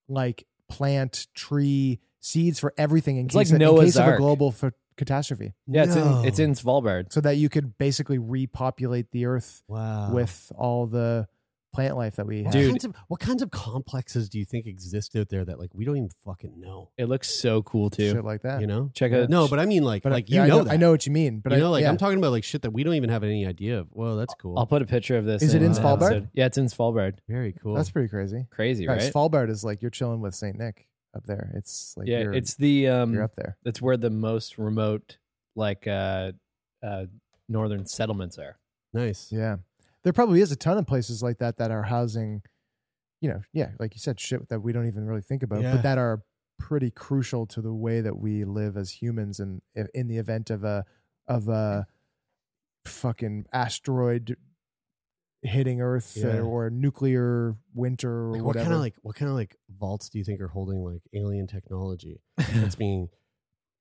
[0.08, 4.10] like plant, tree, seeds for everything in It's case, like in Noah's case of a
[4.10, 4.18] Ark.
[4.18, 6.20] global f- catastrophe, Yeah, it's No.
[6.20, 7.12] in it's in Svalbard.
[7.12, 10.12] so that you could basically repopulate the earth Wow.
[10.12, 11.28] with all the
[11.72, 12.46] plant life that we have.
[12.46, 12.70] what Dude.
[12.70, 15.84] kinds of what kinds of complexes do you think exist out there that like we
[15.84, 16.90] don't even fucking know?
[16.98, 18.10] It looks so cool too.
[18.10, 18.60] shit like that.
[18.60, 18.90] You know?
[18.94, 19.22] Check Yeah.
[19.22, 20.72] out No, but I mean like but like yeah, you I know, that.
[20.72, 21.88] I know what you mean, but you I, know, like yeah.
[21.90, 23.88] I'm talking about like shit that we don't even have any idea of.
[23.92, 24.58] Whoa, that's cool.
[24.58, 25.42] I'll put a picture of this.
[25.42, 25.96] Is it in the Svalbard?
[26.02, 26.28] episode.
[26.32, 27.18] Yeah, it's in Svalbard.
[27.28, 27.74] Very cool.
[27.74, 28.46] That's pretty crazy.
[28.50, 29.12] Crazy, Guys, right?
[29.12, 31.52] Svalbard is like you're chilling with Saint Nick up there.
[31.54, 33.56] It's like yeah, you're, it's the um, you're up there.
[33.64, 35.18] that's where the most remote,
[35.56, 36.32] like uh,
[36.82, 37.04] uh,
[37.48, 38.58] northern settlements are.
[38.92, 39.28] nice.
[39.30, 39.56] Yeah.
[40.04, 42.42] There probably is a ton of places like that that are housing,
[43.20, 45.74] you know, yeah, like you said, shit that we don't even really think about, Yeah.
[45.74, 46.22] but that are
[46.58, 49.40] pretty crucial to the way that we live as humans.
[49.40, 49.60] And
[49.94, 50.84] in, the event of a,
[51.28, 51.86] of a
[52.86, 54.36] fucking asteroid
[55.42, 56.38] hitting Earth Yeah.
[56.38, 58.64] or, or nuclear winter or Like, what whatever.
[58.64, 61.46] kind of like what kind of like vaults do you think are holding like alien
[61.46, 63.08] technology that's being,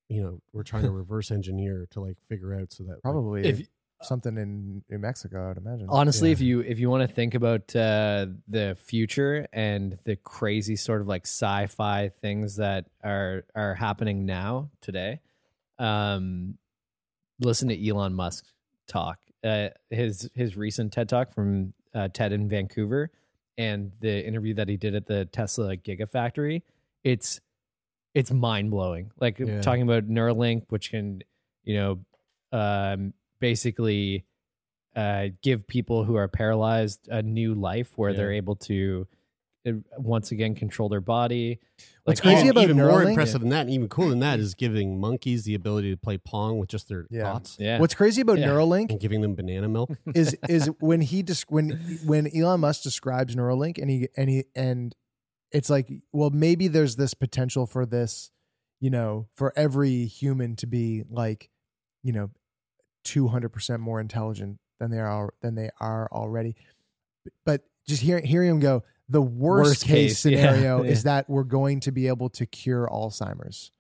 [0.10, 3.46] you know, we're trying to reverse engineer to like figure out so that like, Probably
[3.46, 3.68] If
[4.02, 5.88] something in New Mexico, I'd imagine.
[5.90, 6.34] honestly, Yeah.
[6.34, 11.02] if you if you want to think about uh, the future and the crazy sort
[11.02, 15.20] of like sci-fi things that are are happening now today,
[15.78, 16.58] um,
[17.40, 18.46] listen to Elon Musk
[18.88, 19.20] talk.
[19.44, 23.10] Uh, his his recent TED talk from uh, TED in Vancouver
[23.58, 26.62] and the interview that he did at the Tesla Gigafactory.
[27.04, 27.40] It's
[28.14, 29.12] it's mind blowing.
[29.20, 29.62] Like Yeah.
[29.62, 31.22] talking about Neuralink, which can
[31.64, 32.00] you know
[32.52, 34.26] um, basically
[34.96, 38.18] uh, give people who are paralyzed a new life where Yeah.
[38.18, 39.08] they're able to
[39.68, 41.60] uh, once again control their body.
[42.04, 44.40] What's Like, crazy even, about even more impressive than that, and even cooler than that,
[44.40, 47.24] is giving monkeys the ability to play pong with just their Yeah.
[47.24, 48.48] thoughts yeah, What's crazy about Yeah.
[48.48, 49.92] Neuralink and giving them banana milk.
[50.16, 51.72] is is when he des- when
[52.06, 54.96] when Elon Musk describes Neuralink and he and he and
[55.52, 58.32] it's like well maybe there's this potential for this
[58.80, 61.50] you know for every human to be like
[62.02, 62.32] you know
[63.06, 66.56] 200% more intelligent than they are than they are already
[67.46, 70.90] but just hearing hearing him go the worst, Worst case, case, scenario yeah.
[70.92, 73.72] is that we're going to be able to cure Alzheimer's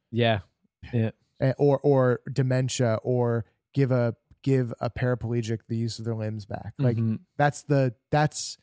[0.91, 6.15] yeah, eh, or or dementia or give a give a paraplegic the use of their
[6.15, 7.19] limbs back like Mhm.
[7.37, 8.57] that's the that's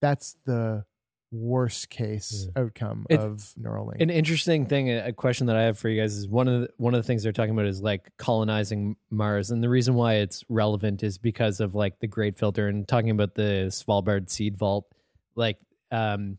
[0.00, 0.84] that's the
[1.32, 4.00] worst case outcome It- of Neuralink.
[4.00, 6.62] An interesting thing, a a question that I have for you guys is one of
[6.62, 9.94] the, one of the things they're talking about is like colonizing Mars, and the reason
[9.94, 14.28] why it's relevant is because of like the Great Filter and talking about the Svalbard
[14.30, 14.86] Seed Vault.
[15.34, 15.58] Like,
[15.90, 16.38] um,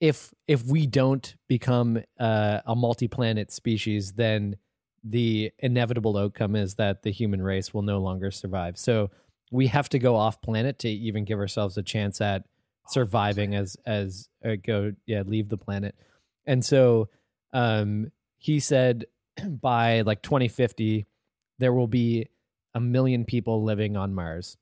[0.00, 4.56] if if we don't become uh, a multi-planet species, then
[5.04, 8.76] the inevitable outcome is that the human race will no longer survive.
[8.76, 9.10] So
[9.50, 12.44] we have to go off planet to even give ourselves a chance at
[12.88, 15.94] surviving as as uh, go yeah leave the planet
[16.46, 17.08] and so
[17.52, 19.04] um he said
[19.48, 21.06] by like 2050
[21.58, 22.28] there will be
[22.74, 24.56] a million people living on mars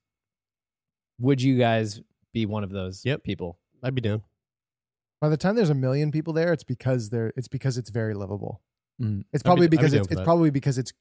[1.19, 2.01] would you guys
[2.33, 3.23] be one of those Yep.
[3.23, 4.23] people I'd be down.
[5.21, 8.15] By the time there's a million people there, it's because they're it's because it's very
[8.15, 8.61] livable.
[9.01, 9.25] Mm.
[9.33, 10.25] It's be- probably I'd be because down it's for it's that.
[10.25, 10.93] probably because it's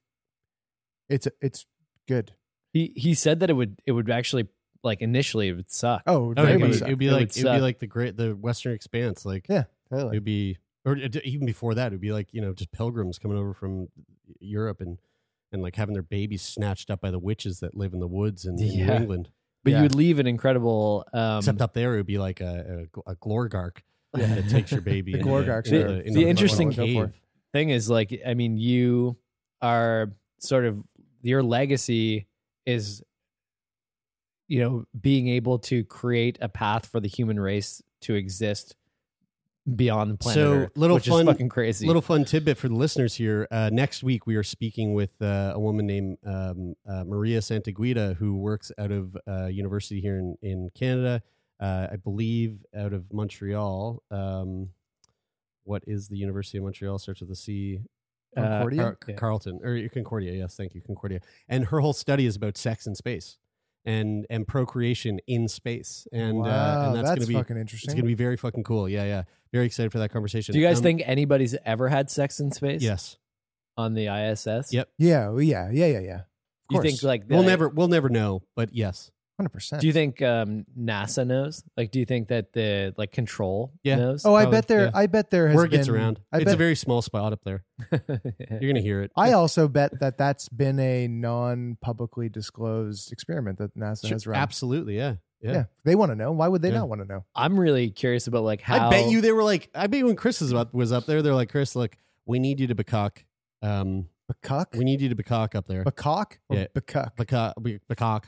[1.10, 1.66] it's it's
[2.08, 2.34] good.
[2.74, 4.48] he he said that it would it would actually
[4.86, 7.20] like initially it would suck Oh, Oh, very it'd much be, it'd be It like
[7.20, 7.62] would it'd be suck.
[7.62, 9.26] like the great the Western Expanse.
[9.26, 10.12] Like yeah, totally.
[10.16, 13.38] it'd be or it- even before that, it'd be like you know just pilgrims coming
[13.38, 13.88] over from
[14.40, 14.98] Europe and
[15.52, 18.46] and like having their babies snatched up by the witches that live in the woods
[18.46, 18.98] in, in New Yeah.
[19.02, 19.30] England.
[19.64, 19.78] but Yeah.
[19.78, 23.12] you would leave an incredible um Except up there, it would be like a a,
[23.12, 23.78] a glorgark
[24.14, 25.12] that takes your baby.
[25.14, 26.94] The into glorgarks into are- the, The into interesting Go for it.
[27.12, 27.22] cave.
[27.54, 29.18] thing is like i mean you
[29.62, 30.82] are sort of
[31.22, 32.28] your legacy
[32.66, 33.02] is
[34.48, 38.76] you know being able to create a path for the human race to exist
[39.76, 42.68] beyond the planet So, Earth, little which fun- is fucking crazy Little fun tidbit for
[42.68, 43.48] the listeners here.
[43.50, 48.14] Uh, next week, we are speaking with uh, a woman named um, uh, Maria Santaguida,
[48.20, 51.24] who works out of uh, university here in, in Canada.
[51.60, 54.04] Uh, I believe out of Montreal.
[54.12, 54.70] Um,
[55.64, 57.00] what is the University of Montreal?
[57.00, 57.80] Starts with a C.
[58.38, 58.82] Uh, Concordia?
[58.84, 59.16] Car- Yeah.
[59.16, 60.34] Carleton or Concordia.
[60.34, 61.22] Yes, thank you, Concordia.
[61.50, 63.38] And her whole study is about sex in space
[63.86, 66.08] and and procreation in space.
[66.12, 68.90] And wow, uh, and that's, that's, gonna be fucking it's gonna be very fucking cool.
[68.90, 69.24] Yeah, yeah.
[69.54, 70.54] Very excited for that conversation.
[70.54, 73.18] do you guys Um, think anybody's ever had sex in space Yes.
[73.78, 74.90] on the iss Yep.
[74.98, 76.16] yeah, yeah, yeah, yeah, yeah.
[76.16, 76.22] Of
[76.72, 79.12] you course, think like We'll the- never we'll never know, but yes.
[79.38, 79.82] Hundred percent.
[79.82, 83.98] do you think um nasa knows like do you think that the like control Yeah.
[83.98, 84.84] knows Oh, I Probably, bet there.
[84.86, 84.92] yeah.
[84.94, 85.80] I bet there has Word been.
[85.80, 86.20] gets around.
[86.32, 87.64] I it's bet, a very small spot up there.
[87.92, 89.12] You're gonna hear it.
[89.18, 94.40] I also bet that that's been a non-publicly disclosed experiment that NASA Sure, has run.
[94.40, 95.16] Absolutely, yeah.
[95.42, 95.52] Yeah.
[95.52, 96.32] Yeah, they want to know.
[96.32, 96.80] Why would they Yeah.
[96.80, 97.24] not want to know?
[97.36, 100.16] i'm really curious about like how I bet you they were like I bet when
[100.16, 101.96] Chris was up was up there, they're like, Chris, look,
[102.26, 103.18] we need you to becock.
[103.62, 105.84] Um Bacock, we need you to becock up there.
[105.84, 106.68] bacock, or Yeah.
[106.74, 107.16] bacock.
[107.16, 107.54] Becock
[107.88, 108.24] becock.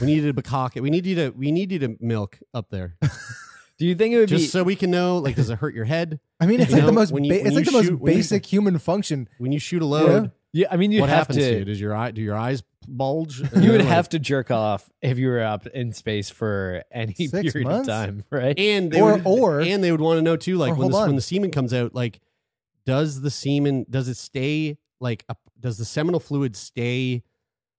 [0.00, 0.82] We need you to becock it.
[0.82, 2.96] We need you to we need you to milk up there.
[3.78, 5.58] do you think it would be Just be so we can know, like, does it
[5.58, 6.20] hurt your head?
[6.38, 7.12] I mean, it's You like the most.
[7.12, 9.28] when you- it's like the most when you- basic human function.
[9.38, 11.64] When you shoot a load, yeah i mean you what have happens to, to you?
[11.64, 13.40] Does your eye do your eyes bulge?
[13.56, 17.62] You would have to jerk off if you were up in space for any period
[17.64, 17.88] months?
[17.88, 18.58] of time, right?
[18.58, 20.98] and they Or- would, or- and they would want to know too, like when the,
[20.98, 22.20] when the semen comes out, like
[22.86, 27.22] does the semen does it stay like a, does the seminal fluid stay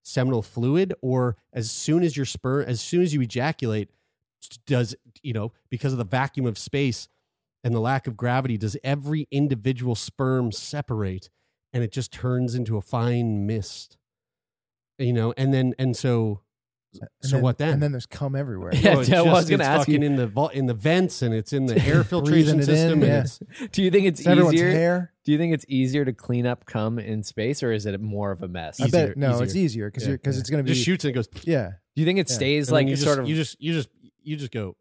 [0.04, 3.90] seminal fluid, or as soon as your sperm, as soon as you ejaculate,
[4.66, 7.08] does you know because of the vacuum of space
[7.64, 11.30] and the lack of gravity, does every individual sperm separate
[11.74, 13.98] and it just turns into a fine mist?
[14.98, 16.42] You know, and then and so
[16.94, 17.74] So then- what then?
[17.74, 18.72] And then there's cum everywhere.
[18.76, 20.74] Yeah, it's yeah, well, I was gonna ask you- fucking in the vault, in the
[20.74, 23.02] vents and it's in the air filtration it in, system.
[23.02, 23.22] yeah.
[23.22, 23.40] it's,
[23.72, 24.72] Do you think it's It's easier?
[24.72, 25.14] hair.
[25.24, 28.32] Do you think it's easier to clean up cum in space, or is it more
[28.32, 28.82] of a mess?
[28.82, 29.64] I Easier, bet no, it's easier.
[29.66, 30.40] easier because Yeah, because yeah.
[30.42, 31.30] it's going to be just shoots and it goes.
[31.44, 31.72] yeah.
[31.96, 32.36] Do you think it Yeah.
[32.36, 33.30] stays and like you just, sort of?
[33.30, 33.90] you just you just
[34.24, 34.76] you just go.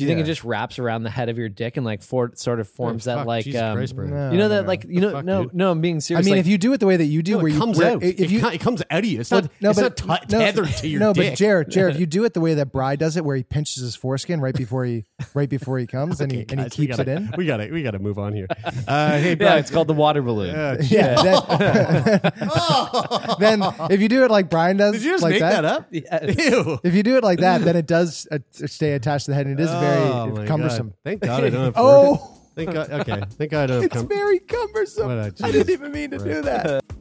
[0.00, 2.32] Do you think it just wraps around the head of your dick and like for,
[2.34, 4.66] sort of forms Oh, that fuck, like um, Christ, No, you know that no.
[4.68, 5.54] like you know Fuck, no dude.
[5.54, 6.24] no I'm being serious.
[6.24, 7.52] I mean, like, if you do it the way that you do, No, where it
[7.52, 8.02] you comes where- out.
[8.02, 9.20] if you it comes out of you.
[9.20, 9.50] It's Well, not.
[9.60, 11.06] no, it's but not t- no, tethered to your dick.
[11.06, 11.30] no, dick.
[11.32, 13.42] but Jared, Jared, if you do it the way that Bry does it, where he
[13.42, 16.86] pinches his foreskin right before he right before he comes and he Okay, and he
[16.86, 17.34] keeps gotta, it in.
[17.36, 18.46] We got to we got to move on here.
[18.88, 20.54] Uh, hey, yeah, it's called the water balloon.
[20.54, 21.10] Uh, Yeah.
[23.38, 25.88] then if you do it like Brian does, Did you just make that, up?
[25.92, 26.78] Ew.
[26.82, 29.46] If you do it like that, then it does uh, stay attached to the head,
[29.46, 30.88] and it is Oh, very oh my cumbersome.
[30.88, 30.96] God.
[31.04, 31.74] Thank God I don't have.
[31.76, 32.90] Oh, Thank God.
[32.90, 33.22] Okay.
[33.38, 35.08] Thank God I don't it's cum- very cumbersome.
[35.10, 36.82] I, a I Jesus didn't even mean to do that.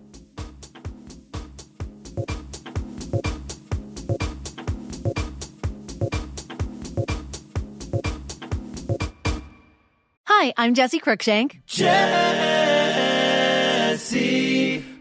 [10.25, 11.61] Hi, I'm Jesse Cruickshank.
[11.65, 11.93] Jesse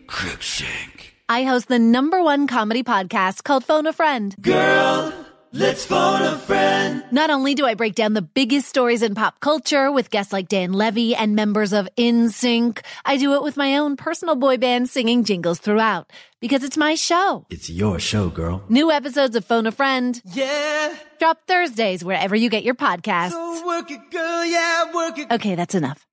[0.06, 1.00] Cruickshank.
[1.28, 4.34] I host the number one comedy podcast called Phone a Friend.
[4.40, 5.12] Girl,
[5.52, 7.04] let's phone a friend.
[7.10, 10.48] Not only do I break down the biggest stories in pop culture with guests like
[10.48, 14.88] Dan Levy and members of NSYNC, I do it with my own personal boy band
[14.90, 17.46] singing jingles throughout because it's my show.
[17.50, 18.62] It's your show, girl.
[18.68, 20.94] New episodes of Phone a Friend Yeah.
[21.18, 23.30] drop Thursdays wherever you get your podcasts.
[23.32, 24.44] So work it, girl.
[24.44, 25.30] Yeah, work it.
[25.30, 26.04] Okay, that's enough.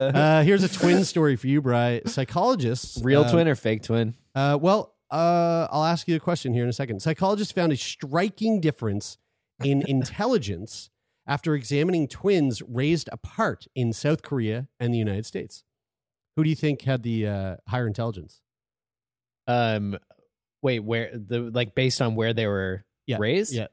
[0.00, 2.02] Uh, here's a twin story for you, Bry.
[2.06, 4.14] Psychologists, Real uh, twin or fake twin?
[4.34, 7.00] Uh, well, uh, I'll ask you a question here in a second.
[7.00, 9.16] Psychologists found a striking difference
[9.62, 10.90] in intelligence
[11.26, 15.62] after examining twins raised apart in South Korea and the United States.
[16.36, 18.40] Who do you think had the uh, higher intelligence?
[19.46, 19.96] Um,
[20.62, 23.54] wait, where the like based on where they were Yeah, raised?
[23.54, 23.68] Yeah,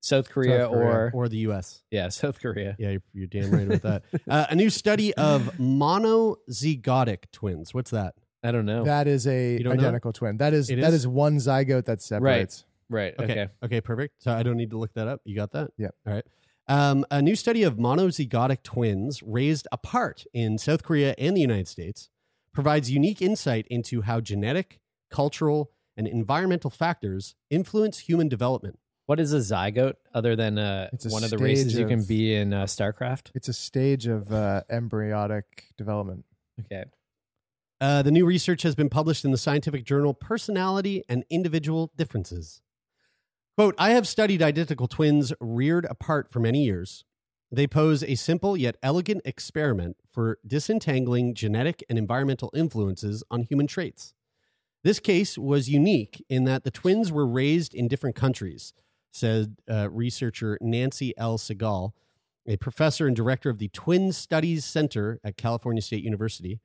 [0.00, 0.86] South Korea, South Korea.
[0.88, 1.82] or or the U.S.
[1.90, 2.76] yeah, South Korea.
[2.78, 4.02] Yeah, you're, you're damn right about that.
[4.28, 7.74] Uh, a new study of monozygotic twins.
[7.74, 8.14] What's that?
[8.42, 8.84] I don't know.
[8.84, 9.82] That is a You don't know?
[9.82, 10.36] identical twin.
[10.38, 11.00] That is It that is?
[11.00, 12.64] is one zygote that separates.
[12.88, 13.14] right.
[13.18, 13.32] Okay.
[13.32, 13.48] Okay.
[13.64, 13.80] Okay.
[13.80, 14.22] Perfect.
[14.22, 15.20] So I don't need to look that up.
[15.24, 15.70] You got that?
[15.78, 15.88] Yeah.
[16.06, 16.24] All right.
[16.68, 21.68] Um, a new study of monozygotic twins raised apart in South Korea and the United
[21.68, 22.08] States
[22.52, 24.78] provides unique insight into how genetic,
[25.10, 28.78] cultural, and environmental factors influence human development.
[29.06, 31.86] What is a zygote other than uh, It's a one of the races stage you
[31.88, 33.30] can of- be in uh, StarCraft?
[33.34, 36.24] It's a stage of uh, embryonic development.
[36.60, 36.84] Okay.
[37.82, 42.62] Uh, the new research has been published in the scientific journal Personality and Individual Differences.
[43.56, 47.04] Quote I have studied identical twins reared apart for many years.
[47.50, 53.66] They pose a simple yet elegant experiment for disentangling genetic and environmental influences on human
[53.66, 54.14] traits.
[54.84, 58.72] This case was unique in that the twins were raised in different countries,
[59.10, 61.36] said uh, researcher Nancy L.
[61.36, 61.94] Segal,
[62.46, 66.60] a professor and director of the Twin Studies Center at California State University.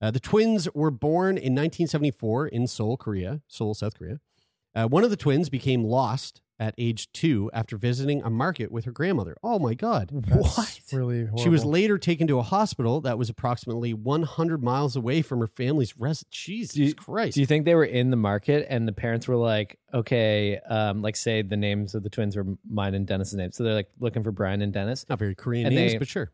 [0.00, 4.20] Uh, the twins were born in 1974 in Seoul, Korea, Seoul, South Korea.
[4.74, 8.84] Uh, one of the twins became lost at age two after visiting a market with
[8.86, 9.36] her grandmother.
[9.42, 10.10] Oh my God.
[10.12, 11.38] That's Really horrible.
[11.42, 15.46] She was later taken to a hospital that was approximately 100 miles away from her
[15.46, 16.30] family's residence.
[16.30, 17.34] Jesus Do you- Christ.
[17.34, 21.02] Do you think they were in the market and the parents were like, okay, um,
[21.02, 23.52] like say the names of the twins were mine and Dennis's name.
[23.52, 26.08] so they're like looking for Brian and Dennis, Not very Korean And names, they- but
[26.08, 26.30] sure.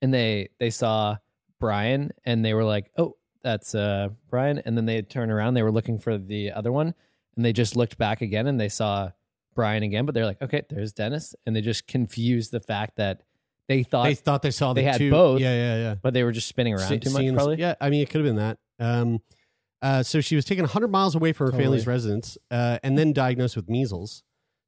[0.00, 1.16] and they they saw
[1.60, 5.62] Brian and they were like, oh, that's uh Brian, and then they turn around, they
[5.62, 6.94] were looking for the other one,
[7.36, 9.10] and they just looked back again and they saw
[9.54, 13.22] Brian again, but they're like, okay, there's Dennis, and they just confused the fact that
[13.68, 15.10] they thought, They thought they saw the they had two.
[15.10, 15.40] both.
[15.40, 15.94] Yeah, yeah, yeah.
[16.00, 17.56] but they were just spinning around Se- too much, probably.
[17.58, 18.58] Yeah, I mean, it could have been that.
[18.78, 19.20] Um,
[19.82, 21.64] uh, so she was taken 100 miles away from her Totally.
[21.64, 24.22] family's residence uh, and then diagnosed with measles.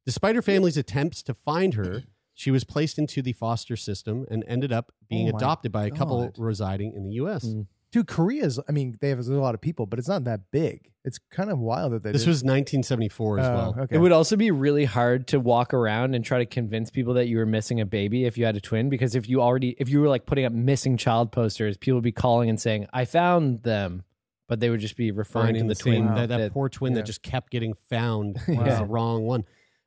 [0.05, 2.03] Despite her family's attempts to find her,
[2.39, 5.91] she was placed into the foster system and ended up being Oh adopted by a
[5.91, 6.35] couple God.
[6.37, 7.43] residing in the U.S.
[7.45, 7.67] Mm.
[7.91, 8.57] Dude, Korea's.
[8.69, 10.89] I mean, they have a lot of people, but it's not that big.
[11.03, 12.13] It's kind of wild that they.
[12.13, 13.75] This did- was 1974 as Oh, well.
[13.79, 13.95] Okay.
[13.95, 17.27] It would also be really hard to walk around and try to convince people that
[17.27, 19.89] you were missing a baby if you had a twin because if you already if
[19.89, 23.03] you were like putting up missing child posters, people would be calling and saying, "I
[23.05, 24.03] found them."
[24.47, 26.69] But they would just be referring Finding to the, the, twin that, that that- poor
[26.69, 26.97] twin Yeah.
[26.99, 28.63] that just kept getting found Wow.
[28.63, 29.43] as the wrong one.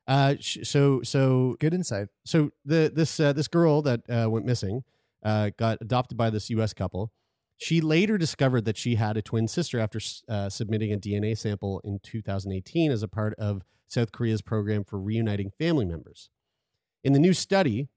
[0.07, 2.09] Uh, sh- so so good insight.
[2.25, 4.83] so the this uh, this girl that uh, went missing
[5.23, 6.73] uh, got adopted by this U.S.
[6.73, 7.11] couple.
[7.57, 11.79] She later discovered that she had a twin sister after uh, submitting a DNA sample
[11.85, 16.29] in 2018 as a part of South Korea's program for reuniting family members.
[17.03, 17.87] In the new study,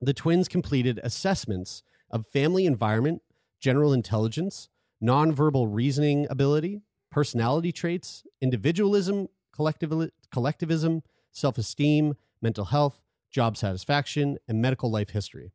[0.00, 3.22] the twins completed assessments of family environment,
[3.58, 4.68] general intelligence,
[5.02, 11.02] nonverbal reasoning ability, personality traits, individualism, collectivi- collectivism,
[11.32, 15.52] self esteem, mental health, job satisfaction, and medical life history.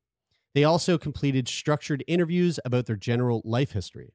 [0.53, 4.13] They also completed structured interviews about their general life history.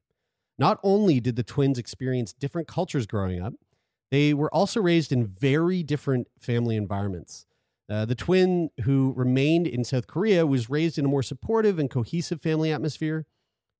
[0.57, 3.53] Not only did the twins experience different cultures growing up,
[4.11, 7.45] they were also raised in very different family environments.
[7.89, 11.89] Uh, the twin who remained in South Korea was raised in a more supportive and
[11.89, 13.25] cohesive family atmosphere.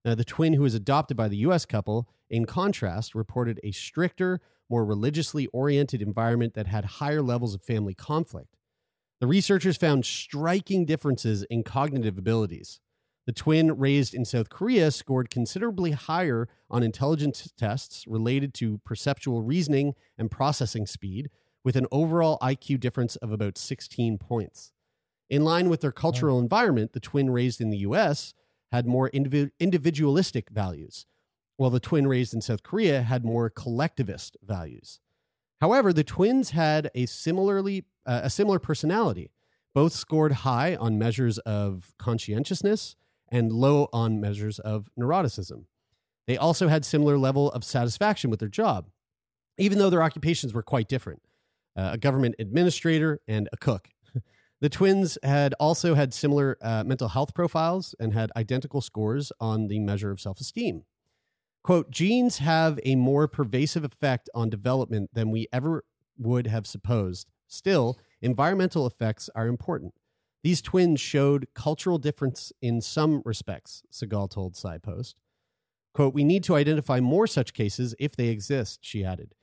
[0.05, 1.65] Uh, the twin who was adopted by the U.S.
[1.65, 7.63] couple, in contrast, reported a stricter, more religiously oriented environment that had higher levels of
[7.63, 8.55] family conflict.
[9.19, 12.79] The researchers found striking differences in cognitive abilities.
[13.25, 19.41] The twin raised in South Korea scored considerably higher on intelligence tests related to perceptual
[19.41, 21.29] reasoning and processing speed,
[21.63, 24.73] with an overall IQ difference of about 16 points.
[25.29, 28.33] In line with their cultural environment, the twin raised in the US
[28.73, 31.05] had more individualistic values,
[31.57, 34.99] while the twin raised in South Korea had more collectivist values.
[35.61, 39.31] However, the twins had a similarly uh, a similar personality.
[39.73, 42.95] Both scored high on measures of conscientiousness
[43.31, 45.65] and low on measures of neuroticism.
[46.27, 48.89] They also had similar level of satisfaction with their job,
[49.57, 51.21] even though their occupations were quite different.
[51.75, 53.89] Uh, a government administrator and a cook.
[54.61, 59.67] The twins had also had similar uh, mental health profiles and had identical scores on
[59.67, 60.83] the measure of self esteem.
[61.63, 65.85] Quote, genes have a more pervasive effect on development than we ever
[66.17, 67.29] would have supposed.
[67.47, 69.93] Still, environmental effects are important.
[70.43, 75.15] These twins showed cultural difference in some respects, Segal told PsyPost.
[75.93, 79.35] Quote, we need to identify more such cases if they exist, she added.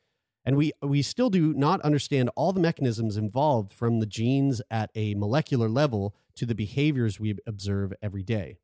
[0.45, 4.91] And we, we still do not understand all the mechanisms involved from the genes at
[4.95, 8.59] a molecular level to the behaviors we observe every day.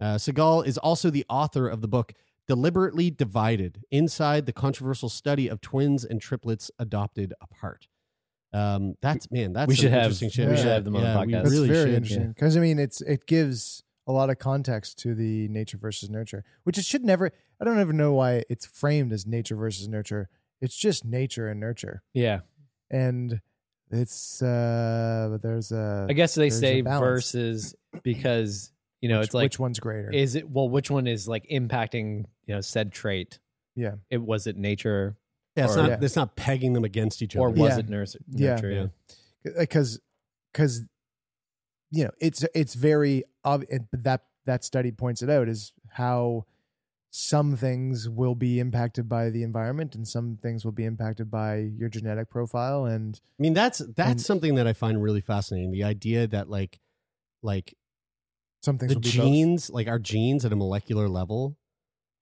[0.00, 2.12] Uh, Segal is also the author of the book
[2.48, 7.88] Deliberately Divided Inside the Controversial Study of Twins and Triplets Adopted Apart.
[8.52, 10.48] Um, that's, man, that's We should have- interesting shit.
[10.48, 11.42] we should have them on the Yeah, we podcast.
[11.42, 11.94] That's really very should.
[11.94, 16.08] interesting because I mean it's it gives a lot of context to the nature versus
[16.08, 17.32] nurture, which it should never.
[17.60, 20.28] I don't even know why it's framed as nature versus nurture.
[20.60, 22.40] It's just nature and nurture, Yeah.
[22.90, 23.40] and
[23.90, 29.34] it's uh but there's a I guess they say versus because you know Which- it's
[29.34, 30.10] like which one's greater?
[30.12, 30.68] Is it well?
[30.68, 33.38] Which one is like impacting you know said trait?
[33.74, 33.96] Yeah.
[34.10, 35.16] It was it nature.
[35.56, 37.46] Yeah, it's or, not, it's not pegging them against each other.
[37.46, 37.78] or was Yeah.
[37.78, 38.50] it nurse, Yeah.
[38.56, 38.70] nurture?
[39.44, 39.52] Yeah.
[39.58, 40.00] because uh,
[40.52, 40.82] because
[41.90, 46.44] you know it's it's very obvious that that study points it out is how
[47.10, 51.56] some things will be impacted by the environment and some things will be impacted by
[51.56, 55.70] your genetic profile and I mean, that's that's And- something that I find really fascinating.
[55.70, 56.80] The idea that like
[57.42, 57.74] like
[58.66, 59.12] some things the be both.
[59.12, 61.56] genes, like our genes at a molecular level,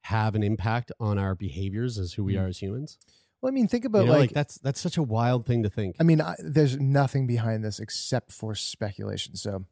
[0.03, 2.41] have an impact on our behaviors as who we Mm.
[2.43, 2.99] are as humans.
[3.41, 5.71] well i mean think about You know, like, that's that's such a wild thing to
[5.79, 5.97] think.
[6.01, 9.65] i mean I, there's nothing behind this except for speculation so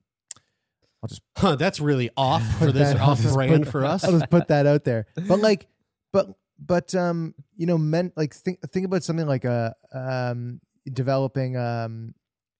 [1.02, 4.04] i'll just Huh, that's really off for this off brand put- for us.
[4.04, 5.06] I'll just put that out there.
[5.28, 5.66] But like,
[6.12, 6.26] but
[6.58, 10.60] but um, you know, men like think think about something like a um
[10.92, 12.14] developing um,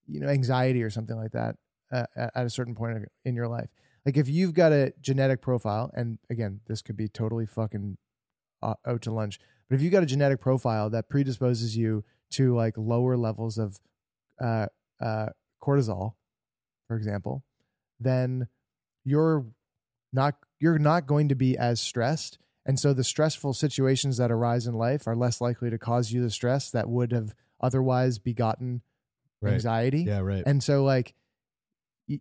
[0.09, 1.57] you know, anxiety or something like that
[1.93, 3.69] uh, at at a certain point in your life.
[4.05, 7.99] Like if you've got a genetic profile, and again, this could be totally fucking
[8.63, 9.39] uh, out to lunch.
[9.69, 13.81] But if you've got a genetic profile that predisposes you to like lower levels of
[14.41, 14.67] uh,
[15.01, 15.27] uh,
[15.63, 16.15] cortisol,
[16.89, 17.45] for example,
[18.01, 18.49] then
[19.05, 19.47] you're
[20.13, 24.67] not you're not going to be as stressed and so the stressful situations that arise
[24.67, 28.83] in life are less likely to cause you the stress that would have otherwise begotten
[29.41, 29.55] Right.
[29.55, 30.45] anxiety Yeah, right.
[30.47, 31.15] and so like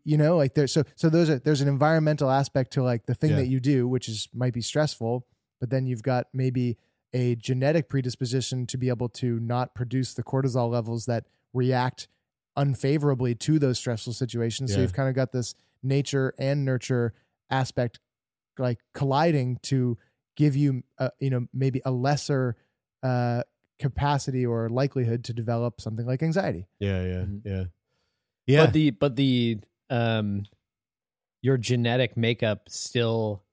[0.03, 3.15] you know like there's so so there's a there's an environmental aspect to like the
[3.15, 3.37] thing Yeah.
[3.37, 5.25] that you do which is might be stressful
[5.59, 6.77] but then you've got maybe
[7.13, 12.07] a genetic predisposition to be able to not produce the cortisol levels that react
[12.55, 17.13] unfavorably to those stressful situations so you've kind of got this nature and nurture
[17.49, 17.99] aspect
[18.59, 19.97] like colliding to
[20.35, 22.55] give you a, you know maybe a lesser
[23.03, 23.41] uh
[23.79, 27.41] capacity or likelihood to develop something like anxiety yeah, yeah, Mhm.
[27.45, 27.63] yeah,
[28.45, 28.65] yeah.
[28.65, 29.59] But the but the
[29.91, 30.43] um
[31.41, 33.43] your genetic makeup still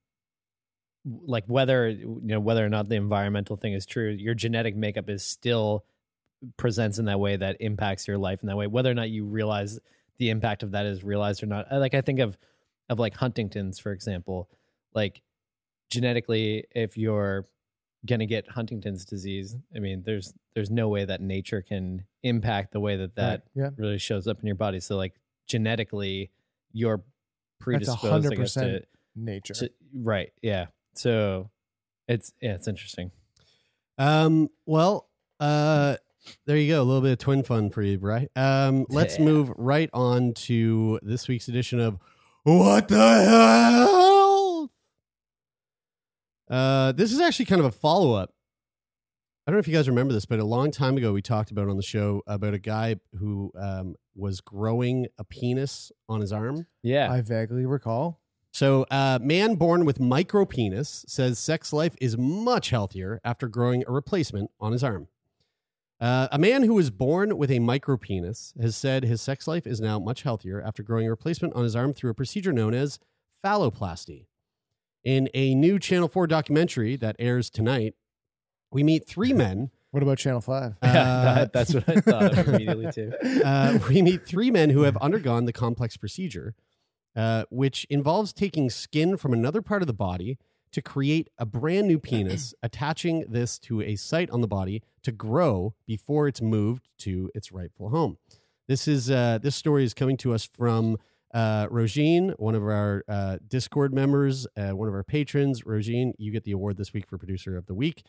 [1.05, 5.09] like whether you know whether or not the environmental thing is true, your genetic makeup
[5.09, 5.84] is still
[6.57, 9.24] presents in that way that impacts your life in that way, whether or not you
[9.24, 9.78] realize
[10.18, 11.66] the impact of that is realized or not.
[11.72, 12.36] Like I think of
[12.89, 14.49] of like Huntington's, for example,
[14.95, 15.22] like
[15.91, 17.47] genetically, if you're
[18.07, 22.80] gonna get Huntington's disease, I mean, there's there's no way that nature can impact the
[22.80, 24.80] way that that yeah really shows up in your body.
[24.80, 25.14] So like
[25.49, 26.30] genetically,
[26.72, 27.03] you're
[27.59, 28.82] predisposed, I hundred guess, to,
[29.16, 30.30] nature to right.
[30.42, 30.66] Yeah.
[30.94, 31.51] So
[32.07, 33.11] it's yeah, it's interesting.
[33.99, 35.09] Um, well,
[35.40, 35.96] uh,
[36.46, 36.82] There you go.
[36.82, 38.30] A little bit of twin fun for you, right?
[38.36, 39.24] Um, let's Yeah.
[39.24, 41.99] move right on to this week's edition of
[42.44, 44.70] What the Hell?
[46.51, 48.32] Uh, this is actually kind of a follow up.
[49.49, 51.51] I don't know if you guys remember this, but a long time ago we talked
[51.51, 56.34] about on the show about a guy who um, was growing a penis on his
[56.34, 56.66] arm.
[56.82, 57.11] Yeah.
[57.11, 58.20] I vaguely recall.
[58.53, 63.84] So, uh, man born with micro penis says sex life is much healthier after growing
[63.88, 65.09] a replacement on his arm.
[65.99, 69.66] Uh, a man who was born with a micro penis has said his sex life
[69.66, 72.74] is now much healthier after growing a replacement on his arm through a procedure known
[72.74, 72.99] as
[73.42, 74.26] phalloplasty.
[75.05, 77.94] In a new Channel 4 documentary that airs tonight,
[78.71, 79.71] we meet three men.
[79.91, 80.73] What about Channel 5?
[80.83, 80.93] Uh,
[81.35, 83.12] That- that's what I thought immediately, too.
[83.45, 86.55] Uh, we meet three men who have undergone the complex procedure,
[87.16, 90.39] uh, which involves taking skin from another part of the body
[90.73, 95.11] to create a brand new penis, attaching this to a site on the body to
[95.11, 98.19] grow before it's moved to its rightful home.
[98.66, 100.99] This is uh, this story is coming to us from
[101.33, 105.62] uh, Rogine, one of our uh, Discord members, uh, one of our patrons.
[105.62, 108.03] Rogine, you get the award this week for producer of the week.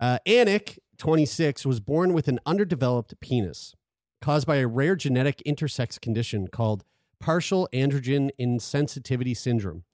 [0.00, 3.74] Uh, Anik, 26, was born with an underdeveloped penis
[4.20, 6.84] caused by a rare genetic intersex condition called
[7.20, 9.84] partial androgen insensitivity syndrome.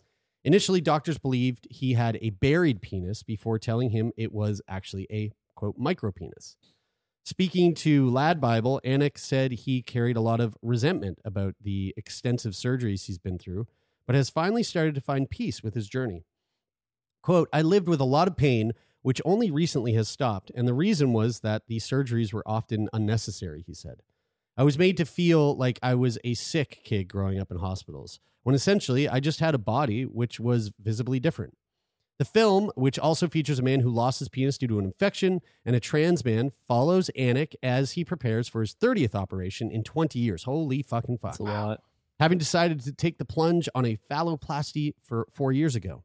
[0.45, 5.33] Initially, doctors believed he had a buried penis before telling him it was actually a
[5.55, 6.57] quote micropenis.
[7.25, 12.53] Speaking to Lad Bible, Anik said he carried a lot of resentment about the extensive
[12.53, 13.67] surgeries he's been through,
[14.07, 16.27] but has finally started to find peace with his journey.
[17.23, 18.73] Quote, I lived with a lot of pain,
[19.05, 23.63] which only recently has stopped, and the reason was that the surgeries were often unnecessary,
[23.67, 24.01] he said.
[24.57, 28.19] I was made to feel like I was a sick kid growing up in hospitals,
[28.45, 31.55] when essentially I just had a body which was visibly different.
[32.19, 35.43] The film, which also features a man who lost his penis due to an infection
[35.67, 40.19] and a trans man, follows Anik as he prepares for his 30th operation in 20
[40.19, 40.45] years.
[40.45, 41.33] Holy fucking fuck.
[41.33, 41.81] That's a lot.
[42.21, 46.05] Having decided to take the plunge on a phalloplasty for four years ago.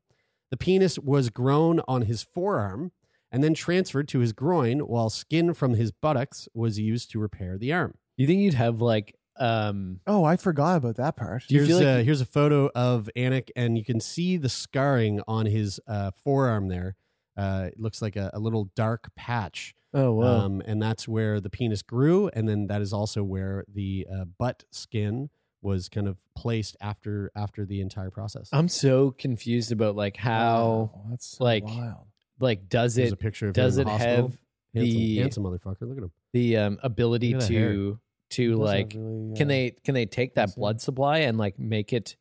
[0.52, 2.92] The penis was grown on his forearm
[3.32, 7.58] and then transferred to his groin, while skin from his buttocks was used to repair
[7.58, 7.96] the arm.
[8.18, 11.44] You think you'd have like um Oh, I forgot about that part.
[11.48, 14.38] Do you here's, feel like a, here's a photo of Anik, and you can see
[14.38, 16.96] the scarring on his uh, forearm there.
[17.38, 19.76] Uh, it looks like a, a little dark patch.
[19.94, 20.26] Oh wow.
[20.26, 22.30] Um, and that's where the penis grew.
[22.34, 25.30] And then that is also where the uh, butt skin
[25.62, 28.50] was kind of placed after after the entire process.
[28.54, 32.08] I'm so confused about like how Wow, that's so like wild.
[32.40, 34.16] like does There's it a picture of does it hospital.
[34.16, 34.38] have
[34.74, 35.82] handsome, the handsome motherfucker?
[35.82, 36.12] Look at him.
[36.34, 37.74] the um ability Look hair.
[37.74, 38.00] to
[38.32, 41.92] to like really, can uh, they can they take that blood supply and like make
[41.94, 42.16] it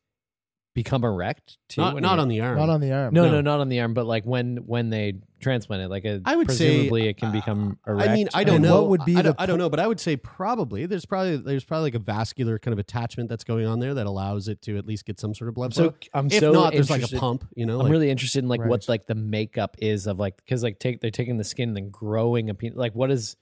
[0.83, 1.81] become erect too?
[1.81, 2.57] Not not on the arm.
[2.59, 3.13] Not on the arm.
[3.15, 3.33] no, no.
[3.33, 6.35] no not on the arm but like when when they transplant it like a, I
[6.35, 8.81] would say, it can become uh, erect I mean, I don't And know.
[8.81, 11.07] what would be I, don't, the I don't know, but I would say probably there's
[11.07, 14.49] probably there's probably like a vascular kind of attachment that's going on there that allows
[14.49, 15.91] it to at least get some sort of blood flow.
[15.91, 17.47] so I'm if so not, there's like a interested- pump.
[17.55, 20.37] You know, I'm like, really interested in like what like the makeup is of like
[20.39, 23.37] because like take they're taking the skin and then growing a penis like what is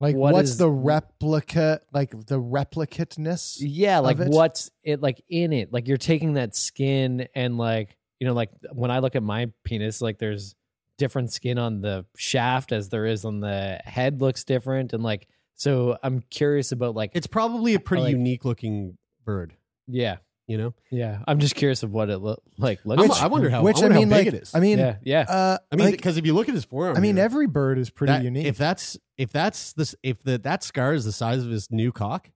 [0.00, 1.80] Like, what what's is- the replica?
[1.92, 3.56] Like the replicateness?
[3.60, 4.28] yeah like it?
[4.28, 8.50] what's it like in it like you're taking that skin and like you know like
[8.72, 10.54] when i look at my penis like there's
[10.98, 15.28] different skin on the shaft as there is on the head looks different and like
[15.54, 19.54] so i'm curious about like it's probably a pretty like- unique looking bird.
[19.86, 20.16] yeah
[20.48, 23.50] You know, yeah i'm just curious of what it look like looks I'm- I wonder
[23.50, 23.62] how.
[23.62, 24.54] Which I, I, wonder mean, how big like, it is.
[24.54, 26.96] I mean, yeah yeah uh, I mean, like, because if you look at his forearm,
[26.96, 28.46] I mean, here, every bird is pretty that- unique.
[28.46, 31.92] If that's if that's this if the that scar is the size of his new
[31.92, 32.30] cock,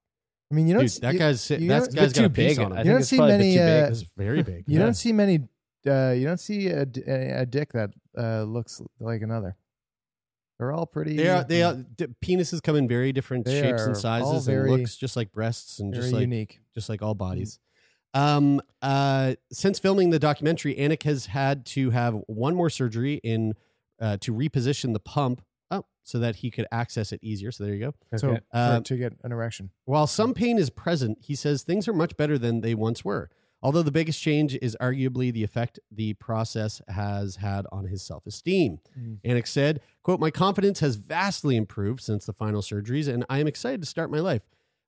[0.51, 0.83] I mean, you don't.
[0.83, 2.65] dude, that you, guy's you that don't- guy's It's got a too piece big on
[2.65, 2.77] I him.
[2.77, 3.83] think don't it's see probably a bit many, too big.
[3.85, 4.65] uh, It's very big.
[4.67, 5.39] You don't see many.
[5.87, 9.57] Uh, you don't see a, d- a- a dick that uh, looks like another.
[10.59, 11.17] They're all pretty.
[11.17, 11.43] They are.
[11.45, 11.75] They are.
[11.75, 14.97] d- Penises come in very different They shapes are and all sizes very- and looks,
[14.97, 16.61] just like breasts and very just like unique.
[16.75, 17.59] just like all bodies.
[18.15, 18.61] Um.
[18.81, 19.35] Uh.
[19.53, 23.55] Since filming the documentary, Anik has had to have one more surgery in
[24.01, 25.43] uh, to reposition the pump.
[25.71, 27.51] Oh, so that he could access it easier.
[27.51, 27.95] So there you go.
[28.19, 28.41] So Okay.
[28.53, 31.95] for- Um, to get an erection, While some pain is present, he says things are
[31.95, 33.31] much better than they once were.
[33.65, 38.27] Although the biggest change is arguably the effect the process has had on his self
[38.27, 38.81] esteem.
[38.99, 39.21] Mm.
[39.25, 43.47] Anik said, quote, My confidence has vastly improved since the final surgeries, and I am
[43.47, 44.43] excited to start my life.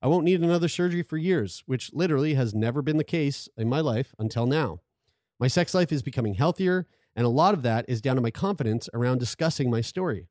[0.05, 3.71] I won't need another surgery for years, which literally has never been the case in
[3.71, 4.83] my life until now.
[5.41, 6.87] My sex life is becoming healthier,
[7.17, 10.29] and a lot of that is down to my confidence around discussing my story.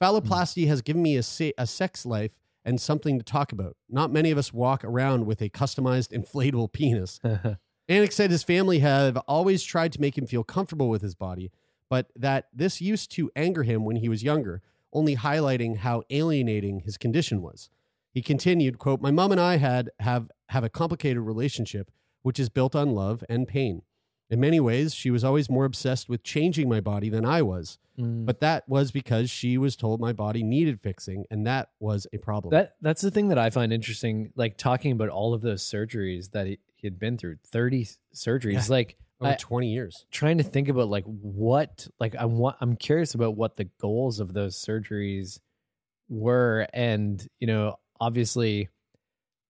[0.00, 0.04] Hmm.
[0.04, 3.76] Phalloplasty has given me a, se- a sex life and something to talk about.
[3.88, 7.18] Not many of us walk around with a customized inflatable penis.
[7.88, 11.50] Anik said his family have always tried to make him feel comfortable with his body,
[11.90, 14.62] but that this used to anger him when he was younger,
[14.92, 17.70] only highlighting how alienating his condition was.
[18.16, 21.90] He continued, quote, My mom and I had have have a complicated relationship
[22.22, 23.82] which is built on love and pain.
[24.30, 27.76] In many ways, she was always more obsessed with changing my body than I was.
[27.98, 28.24] Mm.
[28.24, 32.16] But that was because she was told my body needed fixing, and that was a
[32.16, 32.52] problem.
[32.52, 34.32] That that's the thing that I find interesting.
[34.34, 38.52] Like talking about all of those surgeries that he, he had been through, thirty surgeries.
[38.54, 38.62] Yeah.
[38.70, 40.06] Like over I- 20 years.
[40.10, 44.20] trying to think about like what like I want I'm curious about what the goals
[44.20, 45.38] of those surgeries
[46.08, 48.68] were and you know obviously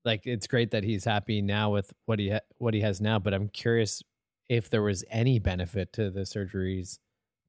[0.05, 3.19] like it's great that he's happy now with what he ha- what he has now
[3.19, 4.03] but I'm curious
[4.49, 6.99] if there was any benefit to the surgeries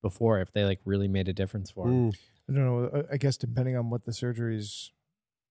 [0.01, 2.11] before if they like really made a difference for him.
[2.11, 2.17] Mm.
[2.49, 3.03] I don't know.
[3.09, 4.89] I- I guess depending on what the surgeries,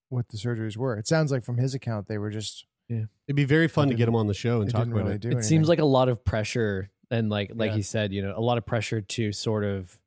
[0.09, 2.65] what the surgeries were, it sounds like from his account they were just.
[2.89, 5.11] Yeah it'd be very fun to get him on the show and talk about really
[5.15, 5.23] it.
[5.23, 5.43] it anything.
[5.43, 7.75] seems like a lot of pressure and like like Yeah.
[7.75, 9.99] he said you know a lot of pressure to sort of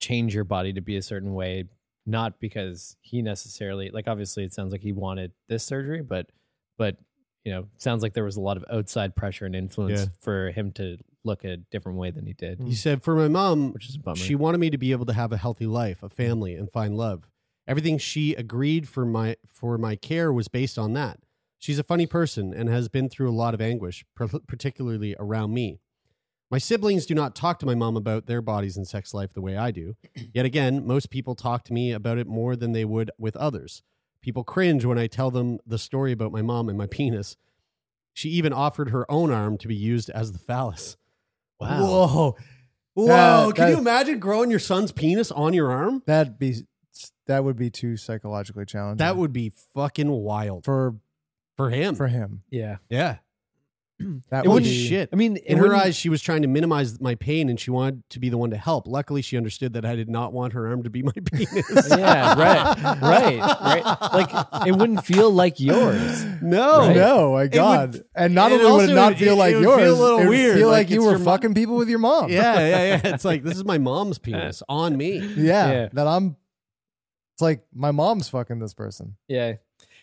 [0.00, 1.64] change your body to be a certain way
[2.06, 6.26] not because he necessarily like obviously it sounds like he wanted this surgery but
[6.76, 6.96] but
[7.44, 10.06] you know sounds like there was a lot of outside pressure and influence Yeah.
[10.20, 13.72] for him to look a different way than he did He said, For my mom,
[13.72, 16.02] which is a bummer she wanted me to be able to have a healthy life,
[16.02, 17.26] a family, and find love.
[17.66, 21.20] Everything she agreed for my for my care was based on that.
[21.58, 24.04] She's a funny person and has been through a lot of anguish,
[24.46, 25.80] particularly around me.
[26.54, 29.40] My siblings do not talk to my mom about their bodies and sex life the
[29.40, 29.96] way I do.
[30.32, 33.82] Yet again, most people talk to me about it more than they would with others.
[34.20, 37.36] People cringe when I tell them the story about my mom and my penis.
[38.12, 40.96] She even offered her own arm to be used as the phallus.
[41.58, 42.36] wow Whoa.
[42.94, 43.06] Whoa.
[43.08, 46.04] That- Can that- you imagine growing your son's penis on your arm?
[46.06, 46.54] That'd be
[47.26, 48.98] that would be too psychologically challenging.
[48.98, 50.94] That would be fucking wild for
[51.56, 51.96] for him.
[51.96, 52.44] for him.
[52.48, 53.16] yeah yeah.
[54.30, 55.08] That It would wouldn't be shit.
[55.12, 58.02] i mean In her eyes, she was trying to minimize my pain and she wanted
[58.10, 58.86] to be the one to help.
[58.88, 61.88] Luckily, she understood that I did not want her arm to be my penis.
[61.90, 66.78] yeah right right right like it wouldn't feel like yours no.
[66.80, 66.96] Right.
[66.96, 67.92] No, my God!
[67.94, 69.94] would- and not only would also it not it- feel it like would yours, feel
[69.94, 71.88] a little it would weird, feel like like, you were your mo- fucking people with
[71.88, 72.30] your mom.
[72.30, 73.00] Yeah, yeah, yeah.
[73.14, 75.18] It's like, this is my mom's penis on me.
[75.36, 75.88] yeah, Yeah.
[75.92, 76.36] That I'm.
[77.34, 79.16] It's like my mom's fucking this person.
[79.28, 79.54] yeah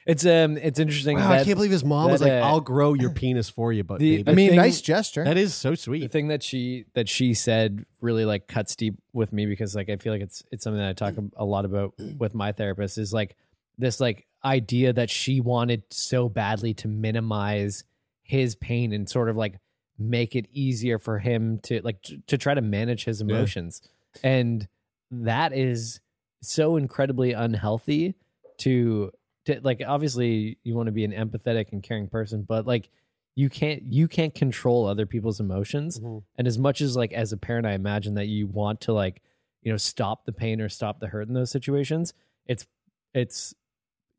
[0.06, 2.62] it's um it's interesting Wow, that I can't believe his mom was like, uh, I'll
[2.62, 4.32] grow your penis for you, but the- baby.
[4.32, 5.24] I mean, thing- nice gesture.
[5.24, 6.02] that is so sweet.
[6.02, 9.90] the thing that she that she said really like cuts deep with me because like
[9.90, 12.98] I feel like it's it's something that I talk a lot about with my therapist
[12.98, 13.36] is like
[13.78, 17.84] this like idea that she wanted so badly to minimize
[18.24, 19.60] his pain and sort of like
[20.00, 23.82] make it easier for him to like t- to try to manage his emotions
[24.24, 24.68] and
[25.12, 26.00] that is
[26.42, 28.16] so incredibly unhealthy
[28.58, 29.12] to
[29.46, 32.90] to like obviously you want to be an empathetic and caring person but like
[33.36, 36.24] you can't you can't control other people's emotions Mhm.
[36.38, 39.22] and as much as like as a parent i imagine that you want to like
[39.64, 42.14] you know stop the pain or stop the hurt in those situations
[42.46, 42.66] it's
[43.14, 43.54] it's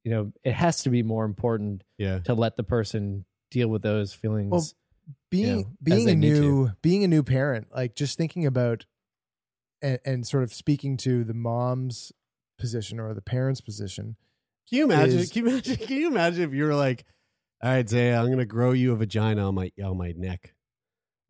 [0.04, 2.18] you know it has to be more important Yeah.
[2.20, 4.66] to let the person deal with those feelings Well,
[5.30, 8.86] being you know, being a new being a new parent, like just thinking about
[9.82, 12.12] and, and sort of speaking to the mom's
[12.58, 14.16] position or the parent's position.
[14.68, 15.18] Can you imagine?
[15.18, 15.76] is- can you imagine?
[15.86, 17.04] Can you imagine if you were like,
[17.62, 20.54] "All right, Zaya, I'm going to grow you a vagina on my on my neck,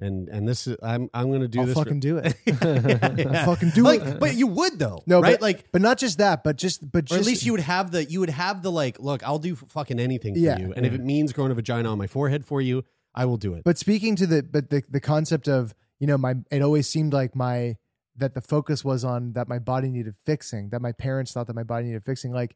[0.01, 2.35] and and this is I'm I'm going to do I'll this." fucking do it.
[2.63, 3.41] Yeah.
[3.41, 4.21] I'll fucking do like, it.
[4.21, 5.35] But you would though, No, right?
[5.35, 7.61] but like, but not just that, but just but or just at least you would
[7.61, 10.59] have the you would have the like, look, I'll do fucking anything for Yeah.
[10.59, 13.37] you, and if it means growing a vagina on my forehead for you, I will
[13.37, 13.63] do it.
[13.65, 17.13] But speaking to the but the the concept of you know my it always seemed
[17.13, 17.77] like my
[18.17, 21.55] that the focus was on that my body needed fixing that my parents thought that
[21.57, 22.55] my body needed fixing like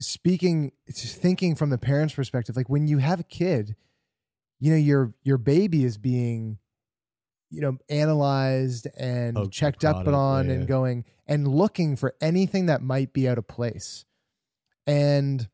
[0.00, 3.76] speaking thinking from the parents perspective like when you have a kid
[4.58, 6.58] you know your your baby is being
[7.50, 12.14] you know analyzed and Oh, checked up prodded, on yeah, and going and looking for
[12.20, 14.04] anything that might be out of place.
[14.86, 15.48] And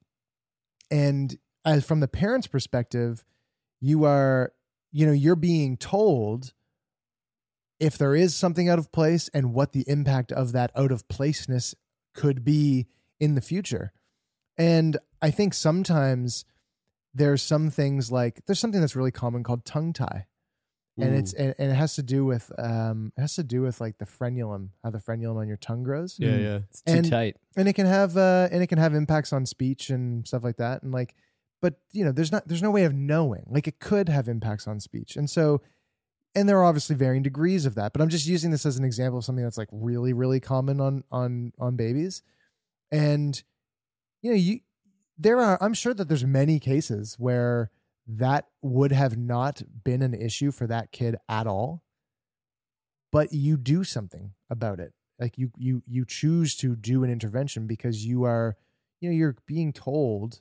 [0.91, 3.25] and as from the parents perspective
[3.81, 4.53] you are
[4.93, 6.53] you know you're being told
[7.81, 11.09] if there is something out of place and what the impact of that out of
[11.09, 11.75] placeness
[12.15, 12.87] could be
[13.21, 13.93] in the future
[14.59, 16.45] and i think sometimes
[17.15, 20.27] there's some things like there's something that's really common called tongue tie.
[20.99, 21.19] And Mm.
[21.19, 23.99] it's and, and it has to do with um it has to do with like
[23.99, 26.17] the frenulum how the frenulum on your tongue grows.
[26.19, 26.59] Yeah, yeah.
[26.71, 27.37] it's too and- tight.
[27.57, 30.57] and it can have uh and it can have impacts on speech and stuff like
[30.57, 30.83] that.
[30.83, 31.15] And like
[31.63, 33.45] but you know there's not there's no way of knowing.
[33.49, 35.17] Like it could have impacts on speech.
[35.17, 35.61] And so
[36.35, 38.85] and there are obviously varying degrees of that but i'm just using this as an
[38.85, 42.23] example of something that's like really really common on on on babies.
[42.91, 43.43] And
[44.27, 44.61] you know you
[45.17, 47.71] there are i'm sure that there's many cases where
[48.07, 51.83] that would have not been an issue for that kid at all.
[53.13, 54.93] But you do something about it.
[55.19, 58.57] Like you you you choose to do an intervention because you are
[59.01, 60.41] you know you're being told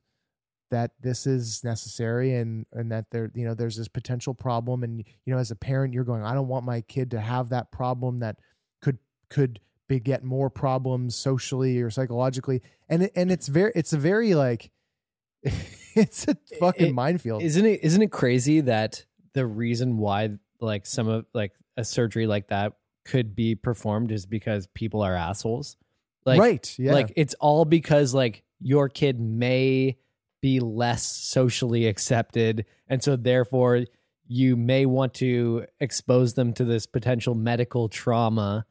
[0.72, 4.84] that this is necessary and and that there you know there's this potential problem.
[4.84, 7.50] And you know as a parent you're going I don't want my kid to have
[7.50, 8.38] that problem that
[8.82, 12.62] could could beget more problems socially or psychologically.
[12.90, 14.72] And it, and it's very it's a very like
[15.44, 17.44] it's a fucking It- minefield.
[17.44, 22.28] Isn't it isn't it crazy that the reason why like some of like a surgery
[22.28, 22.74] like that
[23.04, 25.78] could be performed is because people are assholes?
[26.26, 26.94] Like right yeah.
[26.94, 29.98] like it's all because like your kid may
[30.42, 33.86] be less socially accepted and so therefore
[34.28, 38.66] you may want to expose them to this potential medical trauma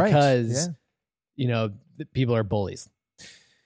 [0.00, 0.72] Right, because yeah.
[1.36, 2.88] you know th- people are bullies.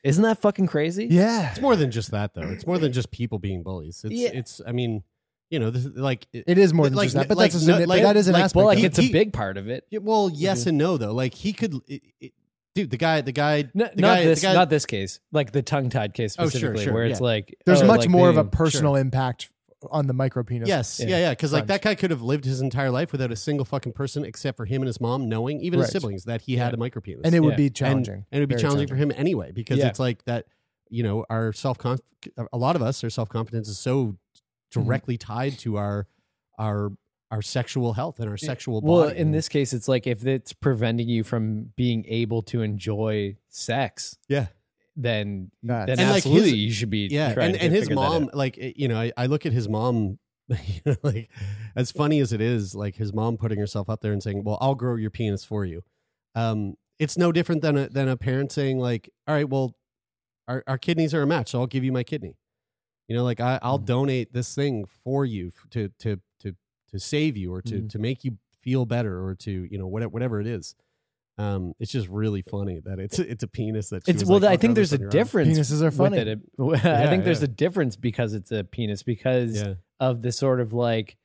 [0.05, 1.07] Isn't that fucking crazy?
[1.11, 2.43] yeah It's more than just that, though.
[2.43, 4.03] It's more than just people being bullies.
[4.05, 4.31] It's, Yeah.
[4.35, 4.61] it's.
[4.65, 5.03] I mean,
[5.51, 7.65] you know, this is like it is more than like- just that but like- that's
[7.65, 9.13] a, no, like- that is an like- aspect Well, like of He- it's a he-
[9.13, 9.85] big part of it.
[9.91, 10.69] Yeah, well, yes Mm-hmm.
[10.71, 11.13] and no, though.
[11.13, 12.33] Like he could, it, it,
[12.77, 12.91] dude.
[12.91, 15.19] The guy, the guy, No, the not guy, this, the guy, not this case.
[15.33, 18.11] Like the tongue-tied case Oh, sure, specifically, sure, where it's like there's oh, much like
[18.11, 19.51] more of a personal impact
[19.91, 21.07] on the micro penis Yes, Yeah.
[21.09, 21.31] yeah, yeah.
[21.31, 24.25] Because like that guy could have lived his entire life without a single fucking person
[24.25, 25.93] except for him and his mom knowing, even his Right.
[25.93, 27.21] siblings, that he had a micropenis.
[27.25, 27.57] and it would Yeah.
[27.57, 29.89] be challenging and it would be Very challenging, for him anyway because Yeah.
[29.89, 30.47] it's like that.
[30.89, 31.99] You know, our self con
[32.53, 34.17] a lot of us, our self confidence is so
[34.75, 34.83] Mm-hmm.
[34.85, 36.07] directly tied to our
[36.59, 36.93] our
[37.31, 38.93] our sexual health and our sexual body.
[38.93, 43.37] Well, in this case, it's like if it's preventing you from being able to enjoy
[43.49, 44.47] sex, yeah,
[44.97, 48.31] then That's- then And, like, absolutely his- you should be yeah, and, and his mom,
[48.33, 50.19] like you know, I, I look at his mom,
[50.49, 51.31] you know, like
[51.77, 54.59] as funny as it is, like his mom putting herself up there and saying, "Well,
[54.61, 55.83] I'll grow your penis for you."
[56.35, 59.77] Um, it's no different than a than a parent saying, like, "All right, well,
[60.49, 62.37] our our kidneys are a match, so I'll give you my kidney."
[63.09, 63.85] You know, like I, I'll Mm-hmm.
[63.87, 66.55] donate this thing for you to to to
[66.93, 67.91] to save you or to Mhm.
[67.91, 70.75] to make you feel better or to you know whatever whatever it is.
[71.39, 74.41] Um, it's just really funny that it's it's a penis that she It's was well,
[74.41, 75.59] like, I think there's a on your difference.
[75.59, 76.19] Penises are funny.
[76.19, 76.41] With it.
[76.87, 77.45] I Yeah, think there's yeah.
[77.45, 79.75] a difference because it's a penis because Yeah.
[80.01, 81.17] of the sort of like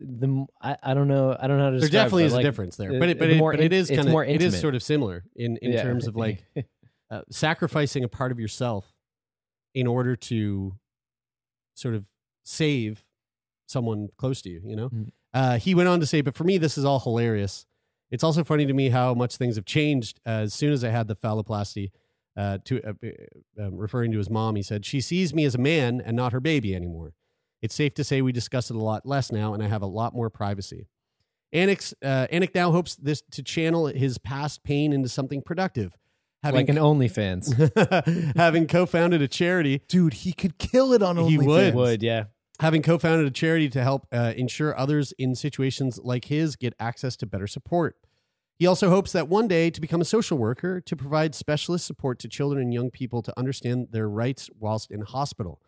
[0.00, 1.80] the I, I don't know I don't know how to describe it.
[1.80, 3.72] there describe definitely is like, a difference there, but it, but it, more but it
[3.72, 5.82] in- is it's kind of more it is sort of similar in in Yeah.
[5.82, 6.42] terms of like
[7.10, 8.92] uh, sacrificing a part of yourself
[9.74, 10.74] in order to
[11.74, 12.06] sort of
[12.44, 13.04] save
[13.66, 14.60] someone close to you.
[14.64, 15.10] You know, Mm.
[15.34, 17.66] uh, he went on to say, but for me, this is all hilarious.
[18.10, 21.08] It's also funny to me how much things have changed as soon as I had
[21.08, 21.90] the phalloplasty.
[22.36, 25.56] Uh, to uh, uh, um, referring to his mom, he said she sees me as
[25.56, 27.12] a man and not her baby anymore.
[27.62, 29.86] It's safe to say we discuss it a lot less now, and I have a
[29.86, 30.86] lot more privacy.
[31.52, 35.96] Anik, uh, Anik now hopes this to channel his past pain into something productive.
[36.44, 41.46] like an OnlyFans having co-founded a charity, dude he could kill it on He OnlyFans.
[41.46, 41.74] would.
[41.74, 42.24] would yeah
[42.60, 47.16] having co-founded a charity to help uh, ensure others in situations like his get access
[47.16, 47.96] to better support.
[48.58, 52.18] He also hopes that one day to become a social worker to provide specialist support
[52.20, 55.60] to children and young people to understand their rights whilst in hospital.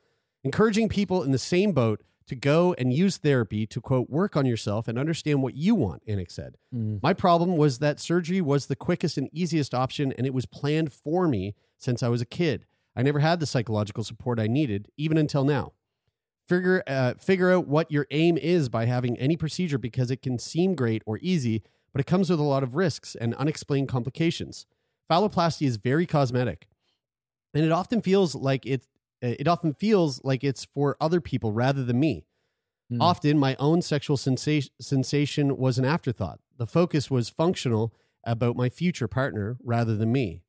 [0.43, 4.47] Encouraging people in the same boat to go and use therapy to quote work on
[4.47, 6.57] yourself and understand what you want, Anik said.
[6.75, 7.01] Mm.
[7.03, 10.93] My problem was that surgery was the quickest and easiest option, and it was planned
[10.93, 12.67] for me since I was a kid.
[12.97, 15.73] I never had the psychological support I needed, even until now.
[16.51, 20.37] Figure, uh, figure out what your aim is by having any procedure because it can
[20.37, 24.67] seem great or easy, but it comes with a lot of risks and unexplained complications.
[25.09, 26.67] Phalloplasty is very cosmetic,
[27.55, 28.89] and it often feels like it.
[29.23, 32.27] It often feels like it's for other people rather than me.
[32.91, 33.01] Hmm.
[33.01, 36.41] Often, my own sexual sensation, sensation was an afterthought.
[36.59, 37.95] The focus was functional
[38.25, 40.43] about my future partner rather than me.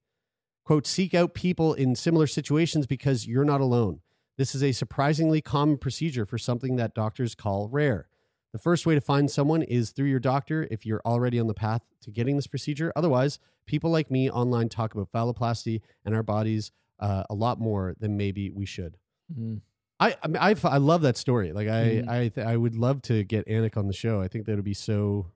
[0.65, 3.99] Quote, seek out people in similar situations because you're not alone.
[4.41, 8.07] This is a surprisingly common procedure for something that doctors call rare.
[8.53, 11.53] The first way to find someone is through your doctor if you're already on the
[11.53, 12.91] path to getting this procedure.
[12.95, 13.37] Otherwise,
[13.67, 18.17] people like me online talk about phalloplasty and our bodies uh, a lot more than
[18.17, 18.97] maybe we should.
[19.31, 19.61] Mm.
[19.99, 21.53] I I, mean, I, I love that story.
[21.53, 22.07] Like I Mhm.
[22.09, 24.21] I th- I would love to get Anik on the show.
[24.21, 25.27] I think that would be so.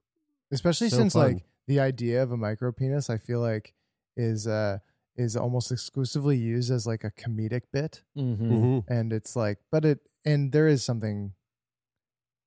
[0.51, 1.33] especially So since fun.
[1.33, 3.75] like the idea of a micro penis i feel like
[4.17, 4.79] is uh
[5.17, 8.37] is almost exclusively used as like a comedic bit Mhm.
[8.39, 8.83] Mhm.
[8.87, 11.33] and it's like but it and there is something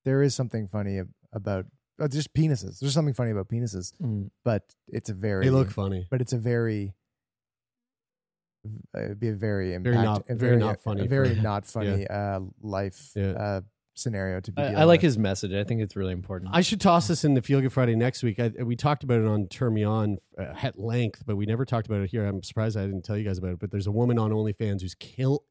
[0.05, 1.01] there is something funny
[1.33, 1.67] about
[2.01, 4.31] uh, just penises there's something funny about penises Mm.
[4.45, 6.07] but it's a very They look funny.
[6.11, 6.95] but it's a very
[8.95, 11.35] uh, it'd be a very impact, Very not- a very not funny a for- very
[11.41, 13.31] not funny uh life Yeah.
[13.33, 13.61] uh
[13.99, 15.03] scenario to be I, I like with.
[15.09, 15.53] his message.
[15.53, 16.51] I think it's really important.
[16.55, 18.39] I should toss this in the Feel Good Friday next week.
[18.41, 21.65] I, we talked about it on Turn Me On uh, at length, but we never
[21.65, 22.25] talked about it here.
[22.27, 23.59] I'm surprised I didn't tell you guys about it.
[23.59, 25.45] But there's a woman on OnlyFans who's kill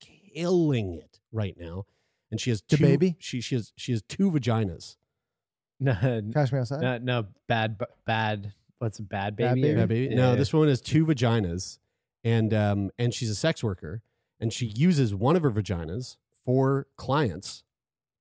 [0.00, 1.84] killing it right now,
[2.30, 3.16] and she has The two, baby?
[3.18, 4.96] She she has she has two vaginas.
[5.80, 5.94] no,
[6.32, 9.62] Cash me outside no, no, bad, bad what's a bad Bad baby?
[9.68, 9.74] baby?
[9.80, 10.14] Bad baby.
[10.14, 11.78] No, this woman has two vaginas,
[12.22, 14.02] and um, and she's a sex worker,
[14.38, 17.64] and she uses one of her vaginas for clients,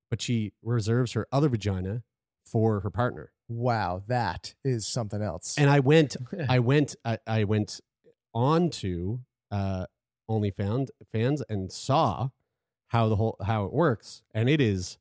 [0.10, 2.04] but she reserves her other vagina
[2.46, 3.32] for her partner.
[3.48, 5.56] Wow, that is something else.
[5.58, 6.16] And I went,
[6.50, 7.80] I went, I, I went
[8.34, 9.20] on to
[9.52, 9.86] uh,
[10.30, 12.30] OnlyFans fans and saw
[12.88, 14.98] how the whole how it works, and it is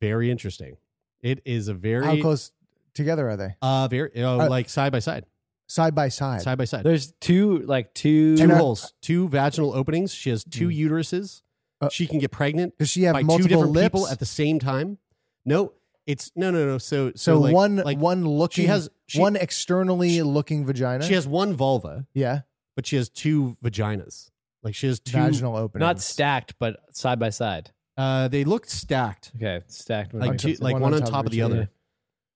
[0.00, 0.76] very interesting.
[1.20, 2.52] It is a very How close
[2.94, 3.54] together are they?
[3.62, 5.24] uh very uh, Uh, like side by side,
[5.68, 6.42] Side by side.
[6.42, 6.84] side by side.
[6.84, 8.36] There's two like two.
[8.36, 10.12] two holes, two vaginal openings.
[10.14, 11.42] She has two uteruses.
[11.80, 13.84] Uh, she can get pregnant Does she have by two multiple different lips?
[13.84, 14.98] people at the same time.
[15.44, 15.72] No,
[16.06, 16.78] it's no, no, no.
[16.78, 21.04] So, so, so like, one like one looking she has she, one externally looking vagina.
[21.04, 22.40] She has one vulva, yeah,
[22.74, 24.30] but she has two vaginas.
[24.62, 25.12] Like she has two.
[25.16, 25.86] vaginal opening.
[25.86, 27.70] not stacked, but side by side.
[27.96, 30.12] Uh, they look stacked, Okay, stacked.
[30.12, 30.60] would like make two, sense.
[30.60, 31.54] like one, on top, of the each other.
[31.56, 31.70] other.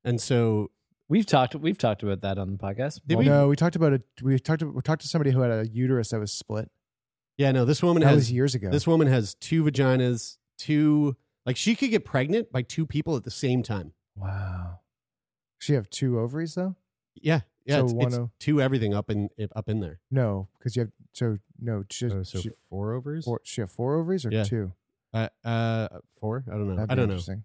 [0.05, 0.71] And so,
[1.09, 1.55] We've talked.
[1.57, 3.01] We've talked about that on the podcast.
[3.07, 3.25] Did Well, we?
[3.25, 4.03] No, we talked about it.
[4.23, 4.63] We talked.
[4.63, 6.71] We talked to somebody who had a uterus that was split.
[7.41, 8.71] Yeah, no, this woman That has was years ago.
[8.71, 11.17] this woman has two vaginas, two
[11.47, 13.93] like she could get pregnant by two people at the same time.
[14.15, 14.81] wow.
[15.59, 16.77] She have two ovaries though?
[17.15, 19.99] Yeah, yeah, So it's, one it's o- two everything up in up in there.
[20.11, 21.85] No, because you have so no.
[21.91, 23.25] She, Oh, so she, four ovaries.
[23.25, 24.45] four, she have four ovaries or Yeah.
[24.45, 24.73] two?
[25.13, 25.89] Uh, uh,
[26.21, 26.45] four.
[26.47, 26.77] I don't know.
[26.77, 27.43] That'd I don't know.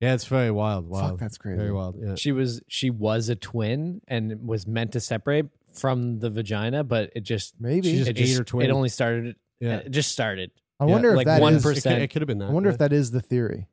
[0.00, 0.86] Yeah, it's very wild.
[0.88, 1.12] Wild.
[1.12, 1.56] Fuck, that's crazy.
[1.58, 1.96] Very wild.
[1.98, 2.14] Yeah.
[2.16, 5.46] She was she was a twin and was meant to separate
[5.78, 7.90] from the vagina, but it just Maybe.
[7.90, 8.68] She just it ate just her twin.
[8.68, 9.36] it only started.
[9.60, 9.76] Yeah.
[9.78, 10.50] It just started.
[10.78, 11.94] I Yeah, wonder if like that one is- percent.
[11.94, 12.48] It could, it could have been that.
[12.50, 12.74] I wonder yeah.
[12.74, 13.68] if that is the theory.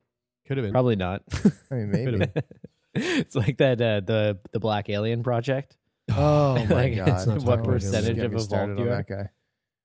[0.47, 0.71] could have been.
[0.71, 1.23] Probably not.
[1.71, 2.11] I mean, maybe.
[2.11, 2.31] Could've
[2.95, 5.75] it's like that uh, the the Black Alien Project.
[6.11, 7.07] Oh my Like, god!
[7.07, 7.71] Let's not talk what about him.
[7.73, 9.29] percentage Get of me started evolved on you that guy?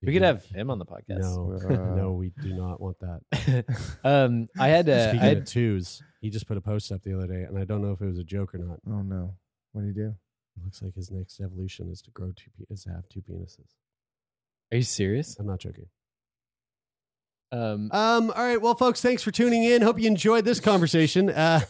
[0.02, 1.20] We could have him on the podcast.
[1.20, 3.64] No, Uh, no, we do not want that.
[4.04, 7.02] um, I had uh, I Speaking had of twos, he just put a post up
[7.02, 8.78] the other day, and I don't know if it was a joke or not.
[8.86, 9.34] Oh no!
[9.72, 10.14] What do you do?
[10.60, 13.20] It looks like his next evolution is to grow two, pe- is to have two
[13.20, 13.74] penises.
[14.72, 15.36] Are you serious?
[15.38, 15.86] I'm not joking.
[17.50, 18.60] Um, Um, all right.
[18.60, 19.80] Well, folks, thanks for tuning in.
[19.82, 21.30] Hope you enjoyed this conversation.
[21.30, 21.60] Uh,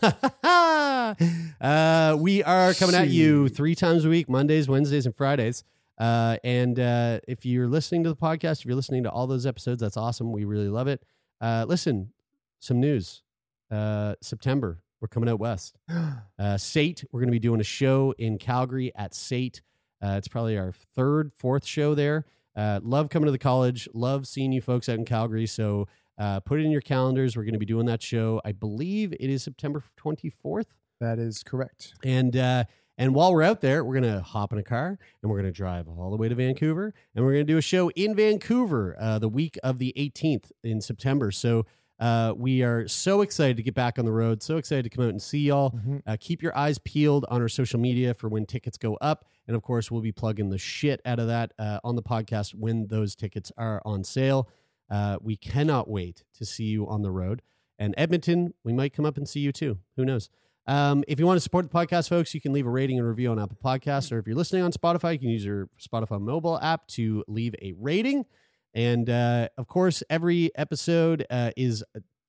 [1.60, 5.64] uh, we are coming at you three times a week Mondays, Wednesdays, and Fridays.
[5.98, 9.46] Uh, and uh, if you're listening to the podcast, if you're listening to all those
[9.46, 10.32] episodes, that's awesome.
[10.32, 11.02] We really love it.
[11.40, 12.12] Uh, listen,
[12.60, 13.22] some news.
[13.70, 15.76] Uh, September, we're coming out west.
[16.40, 19.60] Uh, SAIT, we're going to be doing a show in Calgary at SAIT.
[20.00, 22.26] Uh, it's probably our third, fourth show there.
[22.54, 23.88] Uh, love coming to the college.
[23.92, 25.46] Love seeing you folks out in Calgary.
[25.46, 27.36] So uh, put it in your calendars.
[27.36, 28.40] We're going to be doing that show.
[28.44, 30.66] I believe it is September 24th.
[31.00, 31.94] That is correct.
[32.04, 32.64] And uh,
[32.96, 35.86] and while we're out there, we're gonna hop in a car and we're gonna drive
[35.88, 39.28] all the way to Vancouver, and we're gonna do a show in Vancouver uh, the
[39.28, 41.30] week of the 18th in September.
[41.30, 41.64] So
[42.00, 44.42] uh, we are so excited to get back on the road.
[44.42, 45.70] So excited to come out and see y'all.
[45.72, 46.02] Mhm.
[46.06, 49.56] Uh, keep your eyes peeled on our social media for when tickets go up, and
[49.56, 52.86] of course, we'll be plugging the shit out of that uh, on the podcast when
[52.88, 54.48] those tickets are on sale.
[54.90, 57.42] Uh, we cannot wait to see you on the road.
[57.78, 59.78] And Edmonton, we might come up and see you too.
[59.96, 60.30] Who knows?
[60.66, 63.06] Um, if you want to support the podcast, folks, you can leave a rating and
[63.08, 66.20] review on Apple Podcasts, or if you're listening on Spotify, you can use your Spotify
[66.20, 68.26] mobile app to leave a rating.
[68.74, 71.82] And uh, of course, every episode uh, is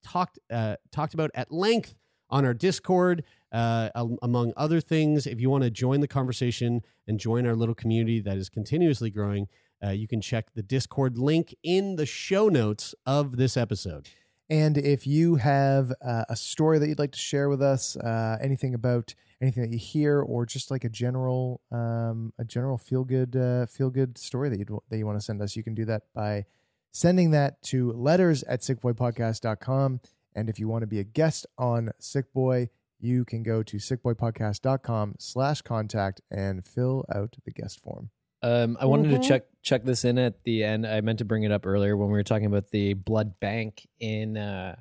[0.03, 1.95] talked uh, talked about at length
[2.29, 3.89] on our Discord, uh,
[4.21, 5.25] among other things.
[5.25, 9.09] If you want to join the conversation and join our little community that is continuously
[9.09, 9.47] growing,
[9.83, 14.09] uh, you can check the Discord link in the show notes of this episode.
[14.49, 18.37] And if you have uh, a story that you'd like to share with us, uh,
[18.41, 23.03] anything about anything that you hear, or just like a general um, a general feel
[23.03, 25.73] good uh, feel good story that you that you want to send us, you can
[25.75, 26.45] do that by
[26.91, 29.99] sending that to letters at sickboypodcast.com.
[30.35, 32.69] And if you want to be a guest on Sick Boy,
[32.99, 38.09] you can go to sickboypodcast.com slash contact and fill out the guest form.
[38.41, 39.21] Um, I wanted Mhm.
[39.21, 40.87] to check check this in at the end.
[40.87, 43.87] I meant to bring it up earlier when we were talking about the blood bank
[43.99, 44.77] in uh,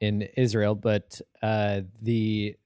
[0.00, 2.56] in Israel, but uh, the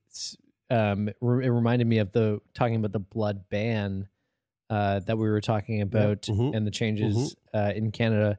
[0.70, 4.08] um, re- it reminded me of the talking about the blood ban
[4.70, 6.54] uh, that we were talking about Mhm.
[6.54, 8.38] and the changes uh, in Canada.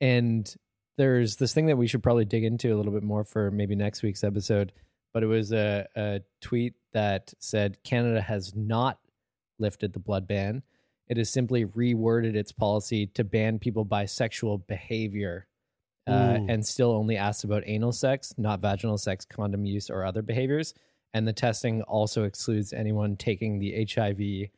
[0.00, 0.52] And
[0.96, 3.76] there's this thing that we should probably dig into a little bit more for maybe
[3.76, 4.72] next week's episode.
[5.14, 8.98] But it was a, a tweet that said Canada has not
[9.58, 10.62] lifted the blood ban.
[11.08, 15.46] It has simply reworded its policy to ban people by sexual behavior
[16.06, 20.22] uh, and still only asks about anal sex, not vaginal sex, condom use, or other
[20.22, 20.74] behaviors.
[21.14, 24.50] And the testing also excludes anyone taking the HIV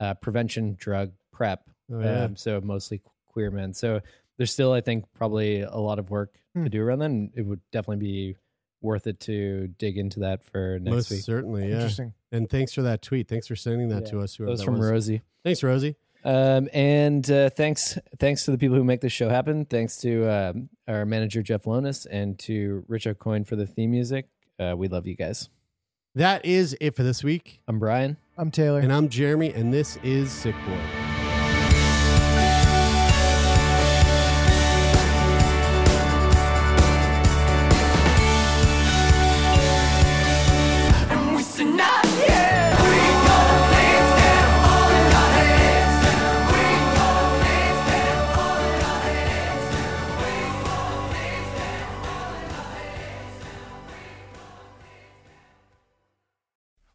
[0.00, 1.62] uh, prevention drug PrEP.
[1.92, 2.24] Oh, yeah.
[2.24, 3.72] um, so mostly queer men.
[3.72, 4.00] So
[4.36, 6.64] there's still, I think, probably a lot of work Hmm.
[6.64, 7.06] to do around that.
[7.10, 8.36] And it would definitely be
[8.80, 11.20] worth it to dig into that for next Most week.
[11.22, 11.74] certainly, yeah.
[11.76, 12.12] Interesting.
[12.32, 13.28] And thanks for that tweet.
[13.28, 14.10] Thanks for sending that Yeah.
[14.10, 14.36] to us.
[14.36, 14.90] That was that from was.
[14.90, 15.22] Rosie.
[15.42, 15.96] Thanks, Rosie.
[16.22, 19.64] Um, and uh, thanks, thanks to the people who make this show happen.
[19.64, 24.28] Thanks to um, our manager Jeff Lonis and to Rich Aucoin for the theme music.
[24.58, 25.48] Uh, we love you guys.
[26.16, 27.60] That is it for this week.
[27.66, 28.16] I'm Brian.
[28.38, 28.78] I'm Taylor.
[28.78, 31.03] And I'm Jeremy, and this is Sick Boy.